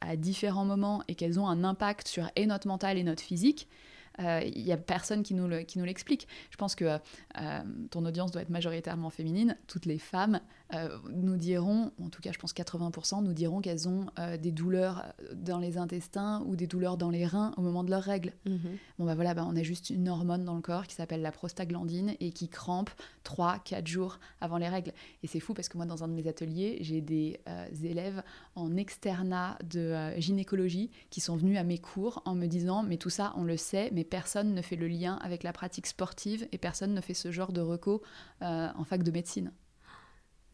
à 0.00 0.16
différents 0.16 0.64
moments 0.64 1.02
et 1.08 1.14
qu'elles 1.14 1.40
ont 1.40 1.48
un 1.48 1.64
impact 1.64 2.06
sur 2.06 2.30
et 2.36 2.46
notre 2.46 2.68
mental 2.68 2.96
et 2.96 3.02
notre 3.02 3.22
physique, 3.22 3.68
il 4.18 4.24
euh, 4.24 4.50
n'y 4.56 4.72
a 4.72 4.76
personne 4.76 5.22
qui 5.22 5.34
nous, 5.34 5.48
l'explique. 5.48 6.28
Je 6.50 6.56
pense 6.56 6.74
que 6.74 6.84
euh, 6.84 7.58
ton 7.90 8.04
audience 8.04 8.30
doit 8.30 8.42
être 8.42 8.50
majoritairement 8.50 9.10
féminine. 9.10 9.56
Toutes 9.66 9.86
les 9.86 9.98
femmes 9.98 10.40
euh, 10.74 10.96
nous 11.10 11.36
diront, 11.36 11.90
en 12.00 12.08
tout 12.08 12.22
cas 12.22 12.30
je 12.32 12.38
pense 12.38 12.54
80%, 12.54 13.22
nous 13.22 13.32
diront 13.32 13.60
qu'elles 13.60 13.88
ont 13.88 14.06
des 14.40 14.52
douleurs 14.52 15.04
dans 15.34 15.58
les 15.58 15.78
intestins 15.78 16.42
ou 16.46 16.56
des 16.56 16.66
douleurs 16.66 16.96
dans 16.96 17.10
les 17.10 17.26
reins 17.26 17.52
au 17.56 17.62
moment 17.62 17.84
de 17.84 17.90
leurs 17.90 18.02
règles. 18.02 18.32
Mhm. 18.46 18.58
Bon 18.98 19.04
bah 19.06 19.14
voilà, 19.14 19.34
bah, 19.34 19.46
on 19.48 19.56
a 19.56 19.62
juste 19.62 19.90
une 19.90 20.08
hormone 20.08 20.44
dans 20.44 20.54
le 20.54 20.62
corps 20.62 20.86
qui 20.86 20.94
s'appelle 20.94 21.22
la 21.22 21.32
prostaglandine 21.32 22.14
et 22.20 22.30
qui 22.30 22.48
crampe 22.48 22.90
3-4 23.24 23.86
jours 23.86 24.18
avant 24.40 24.58
les 24.58 24.68
règles. 24.68 24.92
Et 25.22 25.26
c'est 25.26 25.40
fou 25.40 25.54
parce 25.54 25.68
que 25.68 25.76
moi 25.76 25.86
dans 25.86 26.04
un 26.04 26.08
de 26.08 26.14
mes 26.14 26.28
ateliers, 26.28 26.78
j'ai 26.80 27.00
des 27.00 27.40
élèves 27.82 28.22
en 28.54 28.76
externat 28.76 29.58
de 29.64 30.12
gynécologie 30.18 30.90
qui 31.10 31.20
sont 31.20 31.36
venus 31.36 31.58
à 31.58 31.64
mes 31.64 31.78
cours 31.78 32.22
en 32.24 32.34
me 32.34 32.46
disant 32.46 32.82
mais 32.82 32.96
tout 32.96 33.10
ça 33.10 33.32
on 33.36 33.44
le 33.44 33.56
sait, 33.56 33.90
mais 33.92 34.03
personne 34.04 34.54
ne 34.54 34.62
fait 34.62 34.76
le 34.76 34.86
lien 34.86 35.18
avec 35.22 35.42
la 35.42 35.52
pratique 35.52 35.86
sportive 35.86 36.46
et 36.52 36.58
personne 36.58 36.94
ne 36.94 37.00
fait 37.00 37.14
ce 37.14 37.30
genre 37.30 37.52
de 37.52 37.60
recours 37.60 38.02
euh, 38.42 38.68
en 38.76 38.84
fac 38.84 39.02
de 39.02 39.10
médecine. 39.10 39.52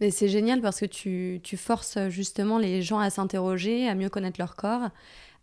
Mais 0.01 0.11
c'est 0.11 0.29
génial 0.29 0.63
parce 0.63 0.81
que 0.81 0.87
tu, 0.87 1.41
tu, 1.43 1.59
forces 1.59 1.99
justement 2.09 2.59
les 2.59 2.81
gens 2.81 2.99
à 2.99 3.11
s'interroger, 3.11 3.87
à 3.87 3.95
mieux 3.95 4.09
connaître 4.09 4.41
leur 4.41 4.57
corps. 4.57 4.89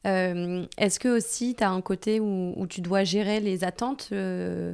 Euh, 0.06 0.66
est-ce 0.78 1.00
que 1.00 1.10
aussi 1.10 1.56
tu 1.56 1.64
as 1.64 1.70
un 1.70 1.82
côté 1.82 2.20
où, 2.20 2.66
tu 2.68 2.82
dois 2.82 3.04
gérer 3.04 3.40
les 3.40 3.64
attentes 3.64 4.10
euh, 4.12 4.74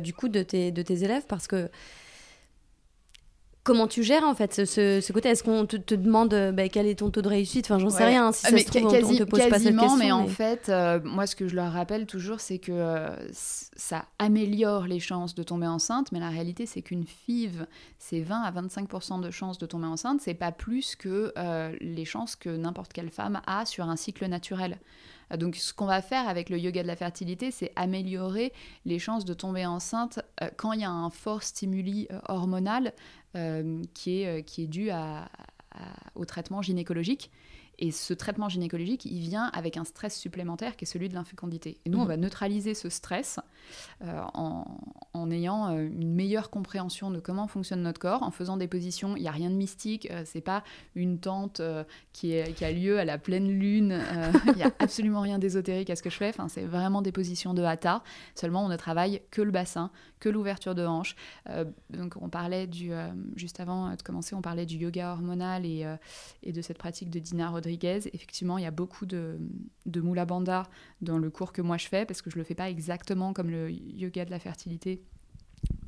du 0.00 0.12
coup 0.12 0.28
de 0.28 0.42
tes, 0.42 0.70
de 0.70 0.82
tes 0.82 1.04
élèves? 1.04 1.24
Parce 1.28 1.46
que 1.46 1.70
Comment 3.64 3.86
tu 3.86 4.02
gères 4.02 4.24
en 4.24 4.34
fait 4.34 4.66
ce, 4.66 5.12
côté? 5.12 5.28
Est-ce 5.28 5.44
qu'on 5.44 5.66
te, 5.66 5.94
demande 5.94 6.34
euh, 6.34 6.50
bah, 6.50 6.68
quel 6.68 6.88
est 6.88 6.96
ton 6.96 7.10
taux 7.10 7.22
de 7.22 7.28
réussite? 7.28 7.66
Enfin, 7.66 7.78
j'en 7.78 7.90
sais 7.90 8.04
rien. 8.04 8.32
Si 8.32 8.42
ça 8.42 8.58
se 8.58 8.64
trouve, 8.64 8.86
on, 8.86 8.90
te 8.90 9.22
pose 9.22 9.48
pas 9.48 9.60
cette 9.60 9.76
question. 9.76 9.96
Mais, 9.98 10.10
en 10.10 10.26
fait, 10.26 10.68
euh, 10.68 10.98
moi, 11.04 11.28
ce 11.28 11.36
que 11.36 11.46
je 11.46 11.54
leur 11.54 11.72
rappelle 11.72 12.06
toujours, 12.06 12.40
c'est 12.40 12.58
que 12.58 12.72
euh, 12.72 13.14
ça 13.32 14.06
améliore 14.18 14.88
les 14.88 14.98
chances 14.98 15.36
de 15.36 15.44
tomber 15.44 15.68
enceinte, 15.68 16.10
mais 16.10 16.18
la 16.18 16.30
réalité, 16.30 16.66
c'est 16.66 16.82
qu'une 16.82 17.06
FIV, 17.06 17.66
c'est 17.98 18.20
20 18.20 18.42
à 18.42 18.50
25% 18.50 19.20
de 19.20 19.30
chances 19.30 19.58
de 19.58 19.66
tomber 19.66 19.86
enceinte. 19.86 20.20
C'est 20.20 20.34
pas 20.34 20.50
plus 20.50 20.96
que 20.96 21.32
les 21.80 22.04
chances 22.04 22.34
que 22.34 22.50
n'importe 22.50 22.92
quelle 22.92 23.10
femme 23.10 23.40
a 23.46 23.64
sur 23.64 23.88
un 23.88 23.96
cycle 23.96 24.26
naturel. 24.26 24.78
Donc 25.38 25.56
ce 25.56 25.72
qu'on 25.72 25.86
va 25.86 26.02
faire 26.02 26.28
avec 26.28 26.50
le 26.50 26.58
yoga 26.58 26.82
de 26.82 26.86
la 26.86 26.96
fertilité, 26.96 27.50
c'est 27.50 27.72
améliorer 27.74 28.52
les 28.84 28.98
chances 28.98 29.24
de 29.24 29.32
tomber 29.32 29.64
enceinte 29.64 30.20
quand 30.58 30.72
il 30.72 30.80
y 30.80 30.84
a 30.84 30.90
un 30.90 31.08
fort 31.08 31.42
stimuli 31.42 32.06
hormonal 32.28 32.88
euh, 32.88 32.90
qui, 33.94 34.22
est, 34.22 34.26
euh, 34.26 34.42
qui 34.42 34.62
dû 34.66 34.90
au 36.14 36.24
traitement 36.24 36.62
gynécologique. 36.62 37.30
Et 37.82 37.90
ce 37.90 38.14
traitement 38.14 38.48
gynécologique, 38.48 39.06
il 39.06 39.18
vient 39.18 39.46
avec 39.46 39.76
un 39.76 39.82
stress 39.82 40.16
supplémentaire 40.16 40.76
qui 40.76 40.84
est 40.84 40.86
celui 40.86 41.08
de 41.08 41.14
l'infécondité. 41.14 41.78
Et 41.84 41.90
nous, 41.90 41.98
on 41.98 42.02
mhm. 42.02 42.08
va 42.08 42.16
neutraliser 42.16 42.74
ce 42.74 42.88
stress 42.88 43.40
euh, 44.02 44.20
en, 44.34 45.30
ayant 45.32 45.66
euh, 45.66 45.88
une 45.88 46.14
meilleure 46.14 46.50
compréhension 46.50 47.10
de 47.10 47.18
comment 47.18 47.48
fonctionne 47.48 47.82
notre 47.82 47.98
corps, 47.98 48.22
en 48.22 48.30
faisant 48.30 48.56
des 48.56 48.68
positions. 48.68 49.16
Il 49.16 49.22
n'y 49.22 49.28
a 49.28 49.32
rien 49.32 49.50
de 49.50 49.56
mystique, 49.56 50.08
euh, 50.12 50.22
c'est 50.24 50.40
pas 50.40 50.62
une 50.94 51.18
tente 51.18 51.60
qui, 52.12 52.34
est, 52.34 52.52
qui, 52.54 52.64
a 52.64 52.70
lieu 52.70 53.00
à 53.00 53.04
la 53.04 53.18
pleine 53.18 53.48
lune. 53.48 54.00
Il 54.46 54.52
n'y 54.54 54.62
a 54.62 54.70
absolument 54.78 55.20
rien 55.20 55.40
d'ésotérique 55.40 55.90
à 55.90 55.96
ce 55.96 56.04
que 56.04 56.10
je 56.10 56.16
fais. 56.16 56.28
Enfin, 56.28 56.46
c'est 56.46 56.64
vraiment 56.64 57.02
des 57.02 57.10
positions 57.10 57.52
de 57.52 57.64
hatha. 57.64 58.04
Seulement, 58.36 58.64
on 58.64 58.68
ne 58.68 58.76
travaille 58.76 59.22
que 59.32 59.42
le 59.42 59.50
bassin, 59.50 59.90
que 60.20 60.28
l'ouverture 60.28 60.76
de 60.76 60.86
hanche. 60.86 61.16
donc, 61.90 62.14
on 62.20 62.28
parlait 62.28 62.68
du 62.68 62.92
juste 63.34 63.58
avant 63.58 63.90
de 63.92 64.02
commencer, 64.02 64.36
on 64.36 64.42
parlait 64.42 64.66
du 64.66 64.76
yoga 64.76 65.10
hormonal 65.14 65.66
et, 65.66 65.84
et 66.44 66.52
de 66.52 66.62
cette 66.62 66.78
pratique 66.78 67.10
de 67.10 67.18
Dina 67.18 67.50
Rodriguez 67.50 67.71
Effectivement, 68.12 68.58
il 68.58 68.64
y 68.64 68.66
a 68.66 68.70
beaucoup 68.70 69.06
de, 69.06 69.38
de 69.86 70.02
dans 71.00 71.18
le 71.18 71.30
cours 71.30 71.52
que 71.52 71.62
moi 71.62 71.76
je 71.78 71.88
fais, 71.88 72.04
parce 72.04 72.22
que 72.22 72.30
je 72.30 72.36
le 72.36 72.44
fais 72.44 72.54
pas 72.54 72.70
exactement 72.70 73.32
comme 73.32 73.50
le 73.50 73.70
yoga 73.70 74.24
de 74.24 74.30
la 74.30 74.38
fertilité. 74.38 75.02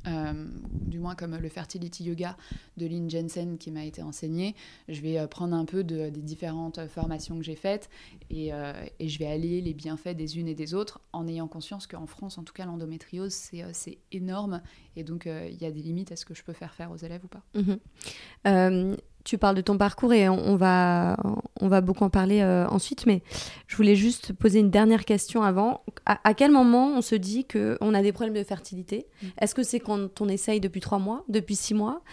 Euh, 0.07 0.33
du 0.71 0.99
moins 0.99 1.15
comme 1.15 1.35
le 1.35 1.49
fertility 1.49 2.03
yoga 2.03 2.37
de 2.77 2.85
Lynn 2.85 3.09
Jensen 3.09 3.57
qui 3.57 3.71
m'a 3.71 3.85
été 3.85 4.03
enseigné. 4.03 4.55
Je 4.87 5.01
vais 5.01 5.17
euh, 5.17 5.25
prendre 5.25 5.55
un 5.55 5.65
peu 5.65 5.83
de, 5.83 6.09
des 6.09 6.21
différentes 6.21 6.87
formations 6.87 7.37
que 7.37 7.43
j'ai 7.43 7.55
faites 7.55 7.89
et, 8.29 8.53
euh, 8.53 8.73
et, 8.99 9.09
je 9.09 9.17
vais 9.17 9.25
allier 9.25 9.61
les 9.61 9.73
bienfaits 9.73 10.15
des 10.15 10.37
unes 10.37 10.47
et 10.47 10.53
des 10.53 10.75
autres 10.75 11.01
en 11.11 11.27
ayant 11.27 11.47
conscience 11.47 11.87
qu'en 11.87 12.05
France, 12.05 12.37
en 12.37 12.43
tout 12.43 12.53
cas, 12.53 12.65
l'endométriose, 12.65 13.33
c'est 13.33 13.97
énorme 14.11 14.61
et 14.95 15.03
donc 15.03 15.25
il 15.25 15.57
y 15.59 15.65
a 15.65 15.71
des 15.71 15.81
limites 15.81 16.11
à 16.11 16.15
ce 16.15 16.25
que 16.25 16.35
je 16.35 16.43
peux 16.43 16.53
faire 16.53 16.75
faire 16.75 16.91
aux 16.91 16.97
élèves 16.97 17.25
ou 17.25 17.27
pas. 17.27 17.43
Mhm. 17.55 18.97
Tu 19.25 19.39
parles 19.39 19.55
de 19.55 19.61
ton 19.61 19.75
parcours 19.75 20.13
et 20.13 20.29
on, 20.29 20.55
va, 20.55 21.17
on 21.59 21.67
va 21.67 21.81
beaucoup 21.81 22.03
en 22.03 22.11
parler 22.11 22.41
euh, 22.41 22.67
ensuite, 22.67 23.07
mais 23.07 23.23
je 23.65 23.75
voulais 23.75 23.95
juste 23.95 24.33
poser 24.33 24.59
une 24.59 24.69
dernière 24.69 25.03
question 25.03 25.41
avant. 25.41 25.81
À, 26.05 26.35
quel 26.35 26.51
moment 26.51 26.89
on 26.95 27.01
se 27.01 27.15
dit 27.15 27.43
qu'on 27.43 27.93
a 27.95 28.01
des 28.03 28.11
problèmes 28.11 28.35
de 28.35 28.43
fertilité? 28.43 29.07
Mm. 29.23 29.27
Est-ce 29.41 29.55
que 29.55 29.63
c'est 29.63 29.79
quand 29.79 30.21
on 30.21 30.29
essaye 30.29 30.59
depuis 30.59 30.79
trois 30.79 30.99
mois, 30.99 31.23
depuis 31.27 31.55
six 31.55 31.73
mois? 31.73 32.03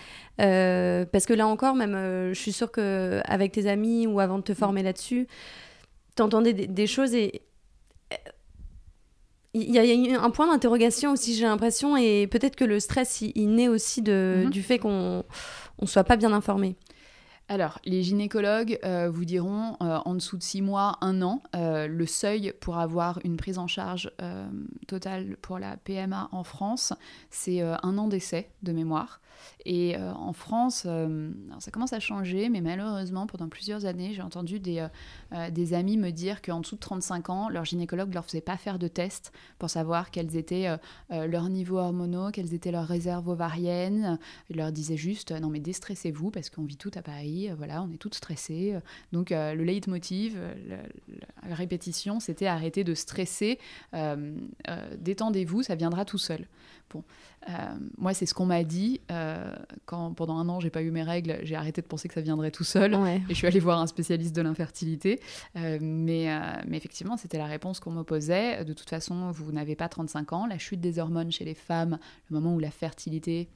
Euh, 0.41 1.05
Parce 1.05 1.27
que 1.27 1.35
là 1.35 1.47
encore, 1.47 1.75
même, 1.75 1.95
euh, 1.95 2.33
je 2.33 2.41
suis 2.41 2.53
sûre 2.53 2.73
qu'avec 2.73 3.53
tes 3.53 3.69
amis 3.69 4.07
ou 4.07 4.19
avant 4.19 4.39
de 4.39 4.45
te 4.45 4.55
former 4.55 4.83
là-dessus, 4.83 5.29
tu 6.17 6.23
entendais 6.23 6.55
des, 6.55 6.87
choses 6.87 7.13
et 7.15 7.43
il 9.53 9.71
y, 9.71 10.15
a 10.15 10.23
un 10.23 10.31
point 10.31 10.51
d'interrogation 10.51 11.13
aussi, 11.13 11.35
j'ai 11.35 11.45
l'impression, 11.45 11.95
et 11.95 12.27
peut-être 12.27 12.57
que 12.57 12.65
le 12.65 12.81
stress, 12.81 13.21
il, 13.21 13.55
naît 13.55 13.69
aussi 13.69 14.01
de, 14.01 14.45
mm-hmm. 14.47 14.49
du 14.49 14.63
fait 14.63 14.79
qu'on 14.79 15.25
ne 15.83 15.87
soit 15.87 16.05
pas 16.05 16.17
bien 16.17 16.33
informé. 16.33 16.75
Alors, 17.53 17.81
les 17.85 18.03
gynécologues 18.03 18.79
euh, 18.83 19.11
vous 19.11 19.27
diront 19.27 19.77
euh, 19.83 19.99
en 20.07 20.15
dessous 20.15 20.39
de 20.39 20.43
6 20.43 20.63
mois, 20.63 20.97
1 21.03 21.21
an, 21.21 21.43
euh, 21.55 21.87
le 21.87 22.07
seuil 22.07 22.55
pour 22.63 22.79
avoir 22.79 23.19
une 23.25 23.37
prise 23.37 23.59
en 23.59 23.67
charge 23.67 24.11
totale 24.87 25.37
pour 25.43 25.59
la 25.59 25.77
PMA 25.77 26.31
en 26.33 26.45
France, 26.45 26.95
c'est 27.29 27.61
un 27.61 27.99
an 27.99 28.09
d'essai 28.09 28.49
de 28.63 28.73
mémoire. 28.73 29.21
Et 29.65 29.97
euh, 29.97 30.13
en 30.13 30.33
France, 30.33 30.85
euh, 30.87 31.31
ça 31.59 31.71
commence 31.71 31.93
à 31.93 32.01
changer, 32.01 32.49
mais 32.49 32.61
malheureusement, 32.61 33.27
pendant 33.27 33.49
plusieurs 33.49 33.87
années, 33.87 34.13
j'ai 34.13 34.23
entendu 34.23 34.59
des, 34.59 34.87
euh, 35.33 35.51
des 35.51 35.75
amis 35.75 35.97
me 35.97 36.11
dire 36.11 36.43
qu'en 36.43 36.61
dessous 36.61 36.77
de 36.77 36.81
35 36.81 37.31
ans, 37.31 37.49
leur 37.49 37.65
gynécologue 37.65 38.09
ne 38.09 38.15
leur 38.15 38.25
faisait 38.25 38.41
pas 38.41 38.57
faire 38.57 38.79
de 38.79 38.89
tests 38.89 39.33
pour 39.59 39.71
savoir 39.71 40.11
quels 40.11 40.37
étaient 40.37 40.69
leurs 41.11 41.49
niveaux 41.49 41.79
hormonaux, 41.79 42.31
quelles 42.31 42.55
étaient 42.55 42.71
leurs 42.73 42.87
réserves 42.87 43.29
ovariennes. 43.29 44.19
Il 44.51 44.57
leur 44.57 44.73
disait 44.73 44.97
juste 44.97 45.33
non, 45.33 45.49
mais 45.49 45.61
déstressez-vous 45.61 46.31
parce 46.31 46.51
qu'on 46.51 46.65
vit 46.65 46.77
tout 46.77 46.91
à 46.95 47.03
Paris, 47.03 47.49
voilà, 47.57 47.83
on 47.83 47.91
est 47.91 47.97
toutes 47.97 48.15
stressées. 48.15 48.79
Donc, 49.13 49.31
le 49.31 49.63
leitmotiv, 49.63 50.39
la 51.49 51.55
répétition, 51.55 52.21
c'était 52.21 52.47
arrêter 52.47 52.85
de 52.85 52.95
stresser, 52.95 53.59
détendez-vous, 54.99 55.63
ça 55.63 55.75
viendra 55.75 56.05
tout 56.05 56.19
seul. 56.19 56.47
Bon, 56.93 57.05
euh, 57.49 57.53
moi, 57.97 58.15
c'est 58.15 58.27
ce 58.27 58.35
qu'on 58.35 58.47
m'a 58.47 58.65
dit 58.65 59.01
euh, 59.11 59.55
quand 59.87 60.13
pendant 60.13 60.37
un 60.37 60.49
an 60.49 60.61
j'ai 60.61 60.71
pas 60.71 60.83
eu 60.83 60.91
mes 60.91 61.03
règles. 61.03 61.39
J'ai 61.43 61.57
arrêté 61.57 61.81
de 61.81 61.87
penser 61.87 62.09
que 62.09 62.15
ça 62.15 62.21
viendrait 62.21 62.51
tout 62.51 62.65
seul 62.65 62.95
et 62.95 63.21
je 63.29 63.35
suis 63.35 63.47
allée 63.47 63.61
voir 63.61 63.81
un 63.81 63.87
spécialiste 63.87 64.35
de 64.35 64.43
l'infertilité. 64.43 65.21
Euh, 65.57 65.79
mais, 65.81 66.29
mais, 66.67 66.77
effectivement, 66.77 67.17
c'était 67.17 67.39
la 67.39 67.47
réponse 67.47 67.81
qu'on 67.81 67.93
m'opposait. 67.93 68.65
De 68.65 68.73
toute 68.73 68.91
façon, 68.91 69.31
vous 69.31 69.53
n'avez 69.53 69.77
pas 69.77 69.89
35 69.89 70.33
ans. 70.33 70.47
La 70.47 70.59
chute 70.59 70.81
des 70.81 70.99
hormones 70.99 71.33
chez 71.33 71.45
les 71.45 71.55
femmes, 71.55 71.99
le 72.31 72.35
moment 72.39 72.55
où 72.55 72.59
la 72.59 72.71
fertilité 72.71 73.49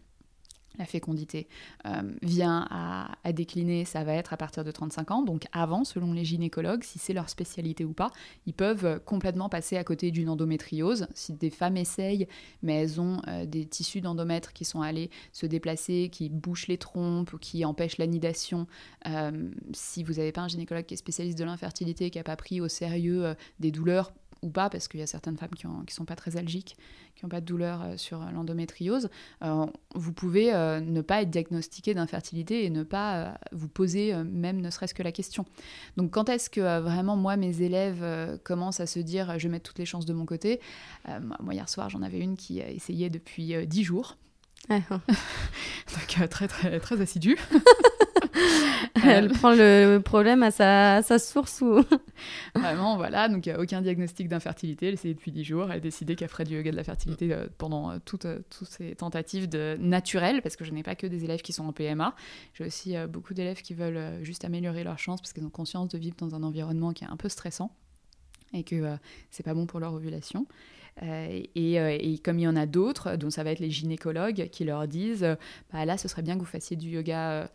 la 0.79 0.85
fécondité 0.85 1.49
euh, 1.87 2.03
vient 2.23 2.67
à, 2.71 3.33
décliner, 3.33 3.85
ça 3.85 4.05
va 4.05 4.15
être 4.15 4.33
à 4.33 4.37
partir 4.37 4.65
de 4.65 4.71
35 4.71 5.11
ans. 5.11 5.23
Donc 5.23 5.47
avant, 5.53 5.85
selon 5.85 6.13
les 6.13 6.25
gynécologues, 6.25 6.85
si 6.85 6.99
c'est 6.99 7.13
leur 7.13 7.29
spécialité 7.29 7.85
ou 7.85 7.93
pas, 7.93 8.11
ils 8.47 8.55
peuvent 8.55 9.01
complètement 9.05 9.49
passer 9.49 9.77
à 9.77 9.85
côté 9.85 10.11
d'une 10.11 10.29
endométriose. 10.29 11.09
Si 11.15 11.33
des 11.33 11.51
femmes 11.51 11.77
essayent, 11.77 12.29
mais 12.63 12.75
elles 12.83 13.01
ont 13.01 13.21
euh, 13.29 13.47
des 13.47 13.67
tissus 13.67 14.01
d'endomètre 14.01 14.53
qui 14.53 14.65
sont 14.65 14.83
allés 14.83 15.11
se 15.33 15.47
déplacer, 15.47 16.09
qui 16.11 16.29
bouchent 16.29 16.69
les 16.69 16.79
trompes 16.79 17.39
qui 17.41 17.65
empêchent 17.65 17.99
l'anidation, 17.99 18.67
euh, 19.07 19.51
si 19.73 20.03
vous 20.03 20.15
n'avez 20.15 20.33
pas 20.33 20.43
un 20.43 20.49
gynécologue 20.49 20.87
qui 20.87 20.95
est 20.95 20.99
spécialiste 20.99 21.39
de 21.39 21.45
l'infertilité, 21.45 22.11
qui 22.11 22.19
n'a 22.19 22.25
pas 22.25 22.37
pris 22.37 22.61
au 22.61 22.69
sérieux 22.69 23.35
des 23.61 23.71
douleurs 23.71 24.13
ou 24.43 24.51
pas, 24.51 24.71
parce 24.71 24.89
qu'il 24.89 25.01
y 25.01 25.03
a 25.03 25.07
certaines 25.07 25.37
femmes 25.37 25.55
qui 25.55 25.67
ne 25.67 25.73
sont 25.89 26.05
pas 26.05 26.17
très 26.17 26.37
algiques, 26.37 26.77
qui 27.15 27.25
n'ont 27.25 27.29
pas 27.29 27.41
de 27.41 27.47
douleur 27.47 27.83
euh, 27.83 27.97
sur 27.97 28.21
l'endométriose, 28.33 29.09
euh, 29.43 29.67
vous 29.95 30.13
pouvez 30.13 30.55
euh, 30.55 30.81
ne 30.81 31.01
pas 31.01 31.23
être 31.23 31.31
diagnostiqué 31.31 31.95
d'infertilité 31.95 32.65
et 32.65 32.71
ne 32.71 32.83
pas 32.83 33.39
vous 33.53 33.69
poser 33.69 34.15
même 34.25 34.61
ne 34.61 34.71
serait-ce 34.71 34.95
que 34.95 35.03
la 35.03 35.13
question. 35.13 35.45
Donc 35.97 36.11
quand 36.11 36.29
est-ce 36.29 36.51
que 36.51 36.81
vraiment 36.81 37.17
moi, 37.17 37.37
mes 37.37 37.63
élèves 37.63 38.39
commencent 38.45 38.81
à 38.81 38.87
se 38.87 38.99
dire 39.01 39.39
je 39.39 39.49
mettre 39.49 39.71
toutes 39.71 39.79
les 39.79 39.87
chances 39.87 40.07
de 40.07 40.13
mon 40.13 40.27
côté? 40.27 40.61
Moi 41.41 41.55
hier 41.55 41.69
soir 41.69 41.91
j'en 41.91 42.03
avais 42.03 42.19
une 42.19 42.37
qui 42.37 42.61
essayait 42.61 43.11
depuis 43.11 43.67
10 43.67 43.85
jours. 43.85 44.17
Donc 44.69 46.29
très 46.31 46.49
très 46.49 46.81
très 46.81 47.01
assidue. 47.01 47.39
Elle 49.05 49.29
prend 49.29 49.55
le 49.55 49.99
problème 49.99 50.43
à 50.43 50.51
sa, 50.51 51.03
sa 51.03 51.19
source 51.19 51.61
ou 51.61 51.83
Vraiment, 52.55 52.97
voilà. 52.97 53.29
Donc, 53.29 53.47
il 53.47 53.53
n'y 53.53 53.59
a 53.59 53.61
aucun 53.61 53.83
diagnostic 53.83 54.29
d'infertilité. 54.29 54.89
Elle 54.89 54.95
essayait 54.95 55.15
depuis 55.15 55.33
10 55.33 55.45
jours. 55.45 55.65
Elle 55.71 55.79
a 55.79 55.81
décidé 55.81 56.17
qu'elle 56.17 56.29
ferait 56.29 56.45
du 56.45 56.55
yoga 56.57 56.71
de 56.71 56.77
la 56.77 56.85
fertilité 56.85 57.33
euh, 57.33 57.47
pendant 57.59 57.91
euh, 57.91 57.99
toutes, 58.05 58.25
euh, 58.25 58.41
toutes 58.51 58.69
ces 58.69 58.95
tentatives 58.95 59.49
de 59.49 59.77
naturelles, 59.81 60.43
parce 60.43 60.57
que 60.57 60.65
je 60.65 60.73
n'ai 60.73 60.83
pas 60.83 60.95
que 60.95 61.07
des 61.07 61.25
élèves 61.25 61.43
qui 61.43 61.53
sont 61.53 61.67
en 61.67 61.73
PMA. 61.73 62.15
J'ai 62.55 62.65
aussi 62.65 62.95
beaucoup 63.09 63.35
d'élèves 63.35 63.63
qui 63.63 63.75
veulent 63.75 64.23
juste 64.23 64.45
améliorer 64.45 64.85
leur 64.85 64.99
chance 64.99 65.21
parce 65.21 65.33
qu'ils 65.33 65.45
ont 65.45 65.51
conscience 65.51 65.89
de 65.89 65.99
vivre 65.99 66.17
dans 66.19 66.35
un 66.35 66.43
environnement 66.43 66.93
qui 66.93 67.05
est 67.05 67.09
un 67.09 67.17
peu 67.17 67.29
stressant 67.29 67.71
et 68.53 68.63
que 68.63 68.97
c'est 69.31 69.43
pas 69.43 69.55
bon 69.55 69.67
pour 69.67 69.81
leur 69.81 69.93
ovulation. 69.93 70.47
Euh, 71.03 71.43
euh, 71.57 71.99
et, 72.01 72.19
comme 72.19 72.39
il 72.39 72.43
y 72.43 72.49
en 72.49 72.57
a 72.57 72.67
d'autres, 72.67 73.17
dont 73.17 73.31
ça 73.31 73.45
va 73.45 73.51
être 73.51 73.59
les 73.59 73.71
gynécologues, 73.71 74.49
qui 74.51 74.65
leur 74.65 74.89
disent 74.89 75.25
euh, 75.25 75.35
bah 75.73 75.85
là, 75.85 75.99
ce 75.99 76.09
serait 76.09 76.23
bien 76.23 76.35
que 76.35 76.41
vous 76.41 76.47
fassiez 76.47 76.77
du 76.77 76.89
yoga, 76.89 77.51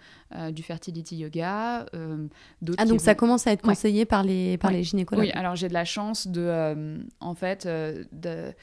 du 0.52 0.64
fertility 0.64 1.18
yoga. 1.18 1.86
ah, 2.78 2.86
donc 2.86 3.02
ça 3.02 3.16
commence 3.16 3.48
à 3.48 3.52
être 3.52 3.62
conseillé 3.62 4.06
par, 4.06 4.24
les, 4.24 4.58
par 4.58 4.72
les 4.72 4.84
gynécologues 4.84 5.26
Oui, 5.26 5.32
alors 5.32 5.56
j'ai 5.56 5.68
de 5.68 5.74
la 5.74 5.86
chance 5.86 6.28
de, 6.28 7.00
en 7.20 7.36
fait, 7.36 7.68
de, 7.68 8.54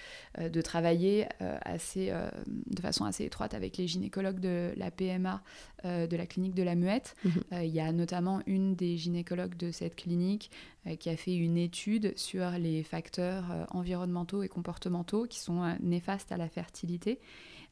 de 0.40 0.60
travailler 0.62 1.26
assez, 1.62 2.12
de 2.46 2.80
façon 2.80 3.04
assez 3.04 3.24
étroite 3.24 3.54
avec 3.54 3.76
les 3.76 3.86
gynécologues 3.86 4.40
de 4.40 4.72
la 4.76 4.90
PMA 4.90 5.42
de 5.84 6.16
la 6.16 6.26
clinique 6.26 6.54
de 6.54 6.62
la 6.62 6.74
Muette. 6.74 7.14
Mhm. 7.24 7.62
Il 7.64 7.70
y 7.70 7.80
a 7.80 7.92
notamment 7.92 8.40
une 8.46 8.74
des 8.74 8.96
gynécologues 8.96 9.56
de 9.56 9.70
cette 9.70 9.96
clinique 9.96 10.50
qui 10.98 11.10
a 11.10 11.16
fait 11.16 11.34
une 11.34 11.58
étude 11.58 12.16
sur 12.16 12.50
les 12.52 12.82
facteurs 12.82 13.44
environnementaux 13.70 14.42
et 14.42 14.48
comportementaux 14.48 15.26
qui 15.26 15.40
sont 15.40 15.62
euh, 15.62 15.72
néfastes 15.80 16.32
à 16.32 16.36
la 16.36 16.48
fertilité 16.48 17.20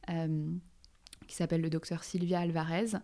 euh, 0.09 0.51
qui 1.27 1.35
s'appelle 1.35 1.61
le 1.61 1.69
docteur 1.69 2.03
Sylvia 2.03 2.39
Alvarez. 2.39 2.97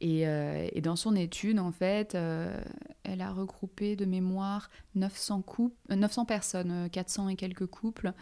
Et, 0.00 0.26
euh, 0.26 0.68
dans 0.82 0.96
son 0.96 1.16
étude, 1.16 1.58
en 1.58 1.72
fait, 1.72 2.14
elle 2.14 3.20
a 3.20 3.32
regroupé 3.32 3.96
de 3.96 4.04
mémoire 4.04 4.70
900, 4.94 5.42
couples, 5.42 5.76
900 5.94 6.24
personnes, 6.24 6.88
400 6.90 7.28
et 7.30 7.36
quelques 7.36 7.66
couples, 7.66 8.12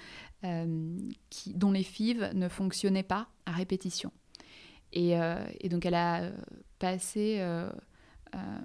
dont 0.42 1.70
les 1.70 1.82
FIV 1.82 2.30
ne 2.34 2.48
fonctionnaient 2.48 3.02
pas 3.02 3.28
à 3.46 3.52
répétition. 3.52 4.10
Et 4.92 5.14
donc 5.68 5.86
elle 5.86 5.94
a 5.94 6.30
passé 6.78 7.40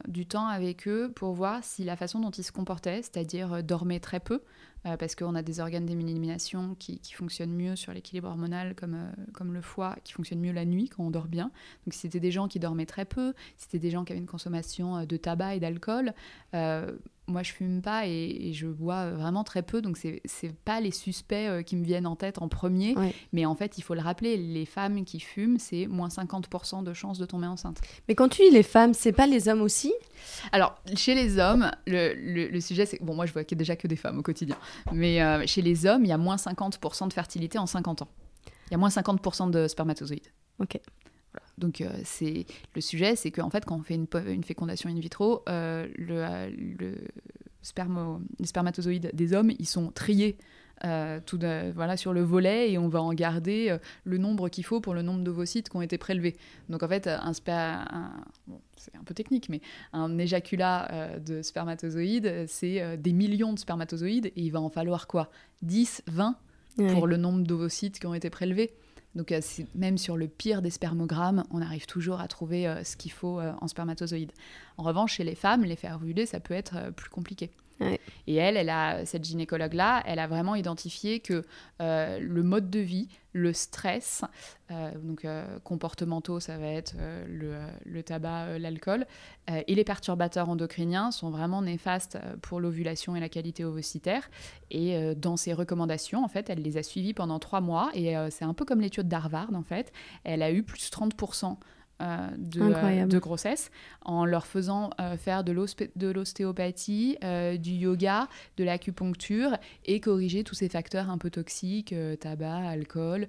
du 0.08 0.26
temps 0.26 0.48
avec 0.48 0.88
eux 0.88 1.12
pour 1.16 1.34
voir 1.34 1.64
si 1.64 1.84
la 1.84 1.96
façon 1.96 2.20
dont 2.20 2.32
ils 2.32 2.44
se 2.44 2.52
comportaient, 2.52 3.02
c'est-à-dire 3.04 3.64
dormaient 3.64 4.00
très 4.00 4.20
peu, 4.20 4.42
euh, 4.86 4.98
parce 4.98 5.16
qu'on 5.16 5.36
a 5.36 5.42
des 5.42 5.60
organes 5.60 5.86
d'élimination 5.86 6.76
qui, 6.80 7.00
qui, 7.00 7.14
fonctionnent 7.14 7.54
mieux 7.54 7.76
sur 7.76 7.94
l'équilibre 7.94 8.28
hormonal, 8.28 8.76
comme, 8.76 8.96
euh, 8.96 9.12
comme 9.34 9.54
le 9.54 9.62
foie, 9.62 9.96
qui 10.04 10.14
fonctionne 10.14 10.40
mieux 10.40 10.52
la 10.52 10.66
nuit 10.66 10.90
quand 10.90 11.04
on 11.04 11.12
dort 11.12 11.28
bien. 11.28 11.52
Donc, 11.86 11.94
c'était 11.94 12.20
des 12.20 12.32
gens 12.32 12.48
qui 12.48 12.60
dormaient 12.60 12.86
très 12.86 13.06
peu, 13.06 13.34
c'était 13.58 13.80
des 13.80 13.92
gens 13.92 14.04
qui 14.04 14.12
avaient 14.12 14.22
une 14.22 14.28
consommation 14.28 14.98
euh, 14.98 15.06
de 15.06 15.18
tabac 15.18 15.56
et 15.56 15.60
d'alcool 15.60 16.14
moi 17.28 17.44
je 17.44 17.52
fume 17.54 17.82
pas 17.82 18.08
et, 18.08 18.52
je 18.54 18.68
bois 18.68 19.12
vraiment 19.12 19.44
très 19.44 19.64
peu, 19.64 19.82
donc 19.82 19.98
c'est 19.98 20.56
pas 20.66 20.80
les 20.80 20.92
suspects 20.92 21.64
qui 21.66 21.76
me 21.76 21.84
viennent 21.84 22.08
en 22.08 22.16
tête 22.16 22.42
en 22.42 22.48
premier. 22.48 22.96
Mais 23.32 23.46
en 23.46 23.56
fait, 23.56 23.78
il 23.78 23.82
faut 23.82 23.94
le 23.94 24.02
rappeler, 24.02 24.38
les 24.38 24.66
femmes 24.66 25.06
qui 25.06 25.20
fument, 25.20 25.58
c'est 25.60 25.88
moins 25.88 26.10
50% 26.10 26.84
de 26.84 26.94
chances 26.94 27.18
de 27.18 27.26
tomber 27.26 27.48
enceinte. 27.48 27.82
Mais 28.08 28.16
quand 28.16 28.30
tu 28.30 28.44
dis 28.44 28.50
les 28.50 28.64
femmes, 28.64 28.94
c'est 28.94 29.12
pas 29.14 29.28
les 29.28 29.48
hommes 29.48 29.62
aussi? 29.62 29.94
Alors, 30.52 30.76
chez 30.96 31.16
les 31.16 31.40
hommes, 31.40 31.72
le, 31.88 32.14
le, 32.14 32.62
sujet 32.62 32.86
c'est. 32.86 33.02
Bon, 33.02 33.16
moi 33.16 33.26
je 33.26 33.34
vois 33.34 33.44
qu'il 33.44 33.58
y 33.58 33.60
a 33.60 33.62
déjà 33.62 33.76
que 33.76 33.88
des 33.88 33.96
femmes 33.96 34.20
au 34.20 34.22
quotidien. 34.22 34.58
Mais 34.92 35.22
euh, 35.22 35.44
chez 35.46 35.62
les 35.62 35.86
hommes, 35.86 36.06
il 36.06 36.10
y 36.10 36.14
a 36.14 36.18
moins 36.18 36.36
50% 36.36 37.08
de 37.08 37.14
fertilité 37.14 37.58
en 37.58 37.66
50 37.66 38.04
ans. 38.04 38.10
Il 38.68 38.72
y 38.72 38.76
a 38.76 38.78
moins 38.78 38.90
50% 38.90 39.52
de 39.52 39.68
spermatozoïdes. 39.68 40.32
Ok. 40.60 40.80
Donc 41.58 41.82
euh, 41.82 41.90
c'est 42.04 42.46
le 42.76 42.82
sujet, 42.82 43.16
c'est 43.16 43.32
qu'en 43.32 43.50
fait 43.50 43.66
quand 43.66 43.78
on 43.78 43.84
fait 43.84 43.96
une, 43.96 44.08
une 44.28 44.44
fécondation 44.44 44.90
in 44.90 45.00
vitro, 45.00 45.44
euh, 45.50 45.88
le, 45.98 46.50
le 46.80 46.96
spermo, 47.62 48.22
les 48.40 48.48
spermatozoïdes 48.48 49.12
des 49.14 49.34
hommes, 49.34 49.52
ils 49.60 49.68
sont 49.68 49.92
triés 49.92 50.38
tout 51.26 51.40
voilà, 51.76 51.96
sur 51.96 52.12
le 52.12 52.22
volet 52.24 52.72
et 52.74 52.78
on 52.78 52.90
va 52.90 53.02
en 53.02 53.14
garder 53.14 53.78
le 54.04 54.18
nombre 54.18 54.50
qu'il 54.50 54.66
faut 54.66 54.82
pour 54.82 54.94
le 54.94 55.02
nombre 55.02 55.24
d'ovocytes 55.24 55.70
qui 55.70 55.78
ont 55.78 55.82
été 55.82 55.98
prélevés. 55.98 56.36
Donc 56.68 56.84
en 56.84 56.90
fait, 56.90 57.08
un, 57.08 57.32
un 57.48 58.12
c'est 58.84 58.96
un 58.96 59.04
peu 59.04 59.14
technique, 59.14 59.50
mais 59.50 59.62
un 59.94 60.18
éjaculat 60.18 60.92
euh, 60.92 61.20
de 61.20 61.42
spermatozoïdes, 61.42 62.46
c'est 62.48 62.82
euh, 62.82 62.98
des 62.98 63.14
millions 63.14 63.54
de 63.54 63.60
spermatozoïdes 63.60 64.28
et 64.28 64.42
il 64.42 64.52
va 64.52 64.60
en 64.60 64.70
falloir 64.70 65.08
quoi? 65.08 65.30
10, 65.62 66.04
20 66.08 66.36
pour 66.90 67.08
le 67.08 67.18
nombre 67.18 67.44
d'ovocytes 67.44 68.00
qui 68.00 68.08
ont 68.08 68.14
été 68.14 68.30
prélevés? 68.30 68.74
Donc 69.16 69.32
euh, 69.32 69.42
même 69.76 69.98
sur 69.98 70.18
le 70.18 70.28
pire 70.28 70.62
des 70.62 70.70
spermogrammes, 70.70 71.44
on 71.52 71.62
arrive 71.62 71.86
toujours 71.86 72.20
à 72.20 72.28
trouver 72.28 72.74
ce 72.84 72.96
qu'il 72.96 73.12
faut 73.12 73.40
en 73.40 73.68
spermatozoïdes. 73.68 74.32
En 74.78 74.84
revanche, 74.84 75.14
chez 75.14 75.24
les 75.24 75.36
femmes, 75.36 75.64
les 75.64 75.76
faire 75.76 75.96
ovuler, 75.96 76.26
ça 76.26 76.40
peut 76.40 76.54
être 76.54 76.92
plus 76.96 77.10
compliqué. 77.10 77.52
Et 78.28 78.36
elle, 78.36 78.58
elle 78.58 78.70
a, 78.70 79.06
cette 79.06 79.24
gynécologue-là, 79.24 80.04
elle 80.06 80.20
a 80.20 80.28
vraiment 80.28 80.56
identifié 80.56 81.20
que 81.20 81.44
euh, 81.82 82.20
le 82.20 82.44
mode 82.44 82.70
de 82.70 82.80
vie, 82.80 83.10
le 83.34 83.52
stress, 83.52 84.24
euh, 84.72 84.92
donc 84.96 85.26
euh, 85.26 85.60
comportementaux, 85.64 86.40
ça 86.40 86.58
va 86.58 86.68
être 86.68 86.96
le, 87.28 88.04
tabac, 88.04 88.60
l'alcool, 88.60 89.06
et 89.48 89.76
les 89.76 89.84
perturbateurs 89.84 90.50
endocriniens 90.50 91.12
sont 91.12 91.30
vraiment 91.30 91.62
néfastes 91.62 92.18
pour 92.42 92.60
l'ovulation 92.60 93.16
et 93.16 93.20
la 93.20 93.30
qualité 93.30 93.66
ovocytaire. 93.66 94.30
Et 94.72 95.16
dans 95.16 95.36
ses 95.36 95.54
recommandations, 95.54 96.24
en 96.24 96.28
fait, 96.28 96.50
elle 96.50 96.62
les 96.62 96.78
a 96.78 96.84
suivis 96.84 97.14
pendant 97.14 97.40
trois 97.40 97.62
mois, 97.62 97.92
et 97.94 98.16
c'est 98.30 98.46
un 98.46 98.54
peu 98.54 98.66
comme 98.66 98.82
l'étude 98.82 99.08
d'Harvard, 99.08 99.54
en 99.54 99.64
fait. 99.64 99.92
Elle 100.24 100.42
a 100.42 100.52
eu 100.52 100.64
plus 100.64 100.90
de 100.90 100.96
30% 100.96 101.58
euh, 102.02 102.28
euh, 102.58 103.06
de, 103.06 103.20
grossesse 103.20 103.70
en 104.04 104.26
leur 104.26 104.48
faisant 104.48 104.90
euh, 105.00 105.16
faire 105.16 105.44
de 105.44 105.52
l'ostéopathie, 106.12 107.18
du 107.60 107.72
yoga, 107.72 108.28
de 108.58 108.64
l'acupuncture 108.64 109.58
et 109.86 110.00
corriger 110.00 110.44
tous 110.44 110.56
ces 110.56 110.70
facteurs 110.70 111.10
un 111.10 111.18
peu 111.18 111.30
toxiques, 111.30 111.94
tabac, 112.20 112.68
alcool, 112.68 113.28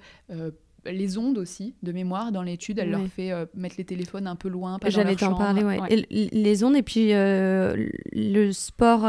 les 0.87 1.18
ondes 1.18 1.38
aussi, 1.38 1.74
de 1.83 1.92
mémoire, 1.92 2.33
dans 2.33 2.42
l'étude, 2.42 2.79
elle 2.79 2.90
leur 2.90 3.07
fait 3.07 3.33
mettre 3.55 3.77
les 3.79 3.85
téléphones 3.85 4.27
un 4.27 4.37
peu 4.37 4.48
loin, 4.48 4.79
pas 4.79 4.90
J'allais 4.90 5.16
t'en 5.16 5.35
parler, 5.35 5.62
ouais. 5.62 6.07
les 6.11 6.64
ondes 6.64 6.77
et 6.77 6.83
puis 6.83 7.11
le 7.12 8.50
sport 8.53 9.07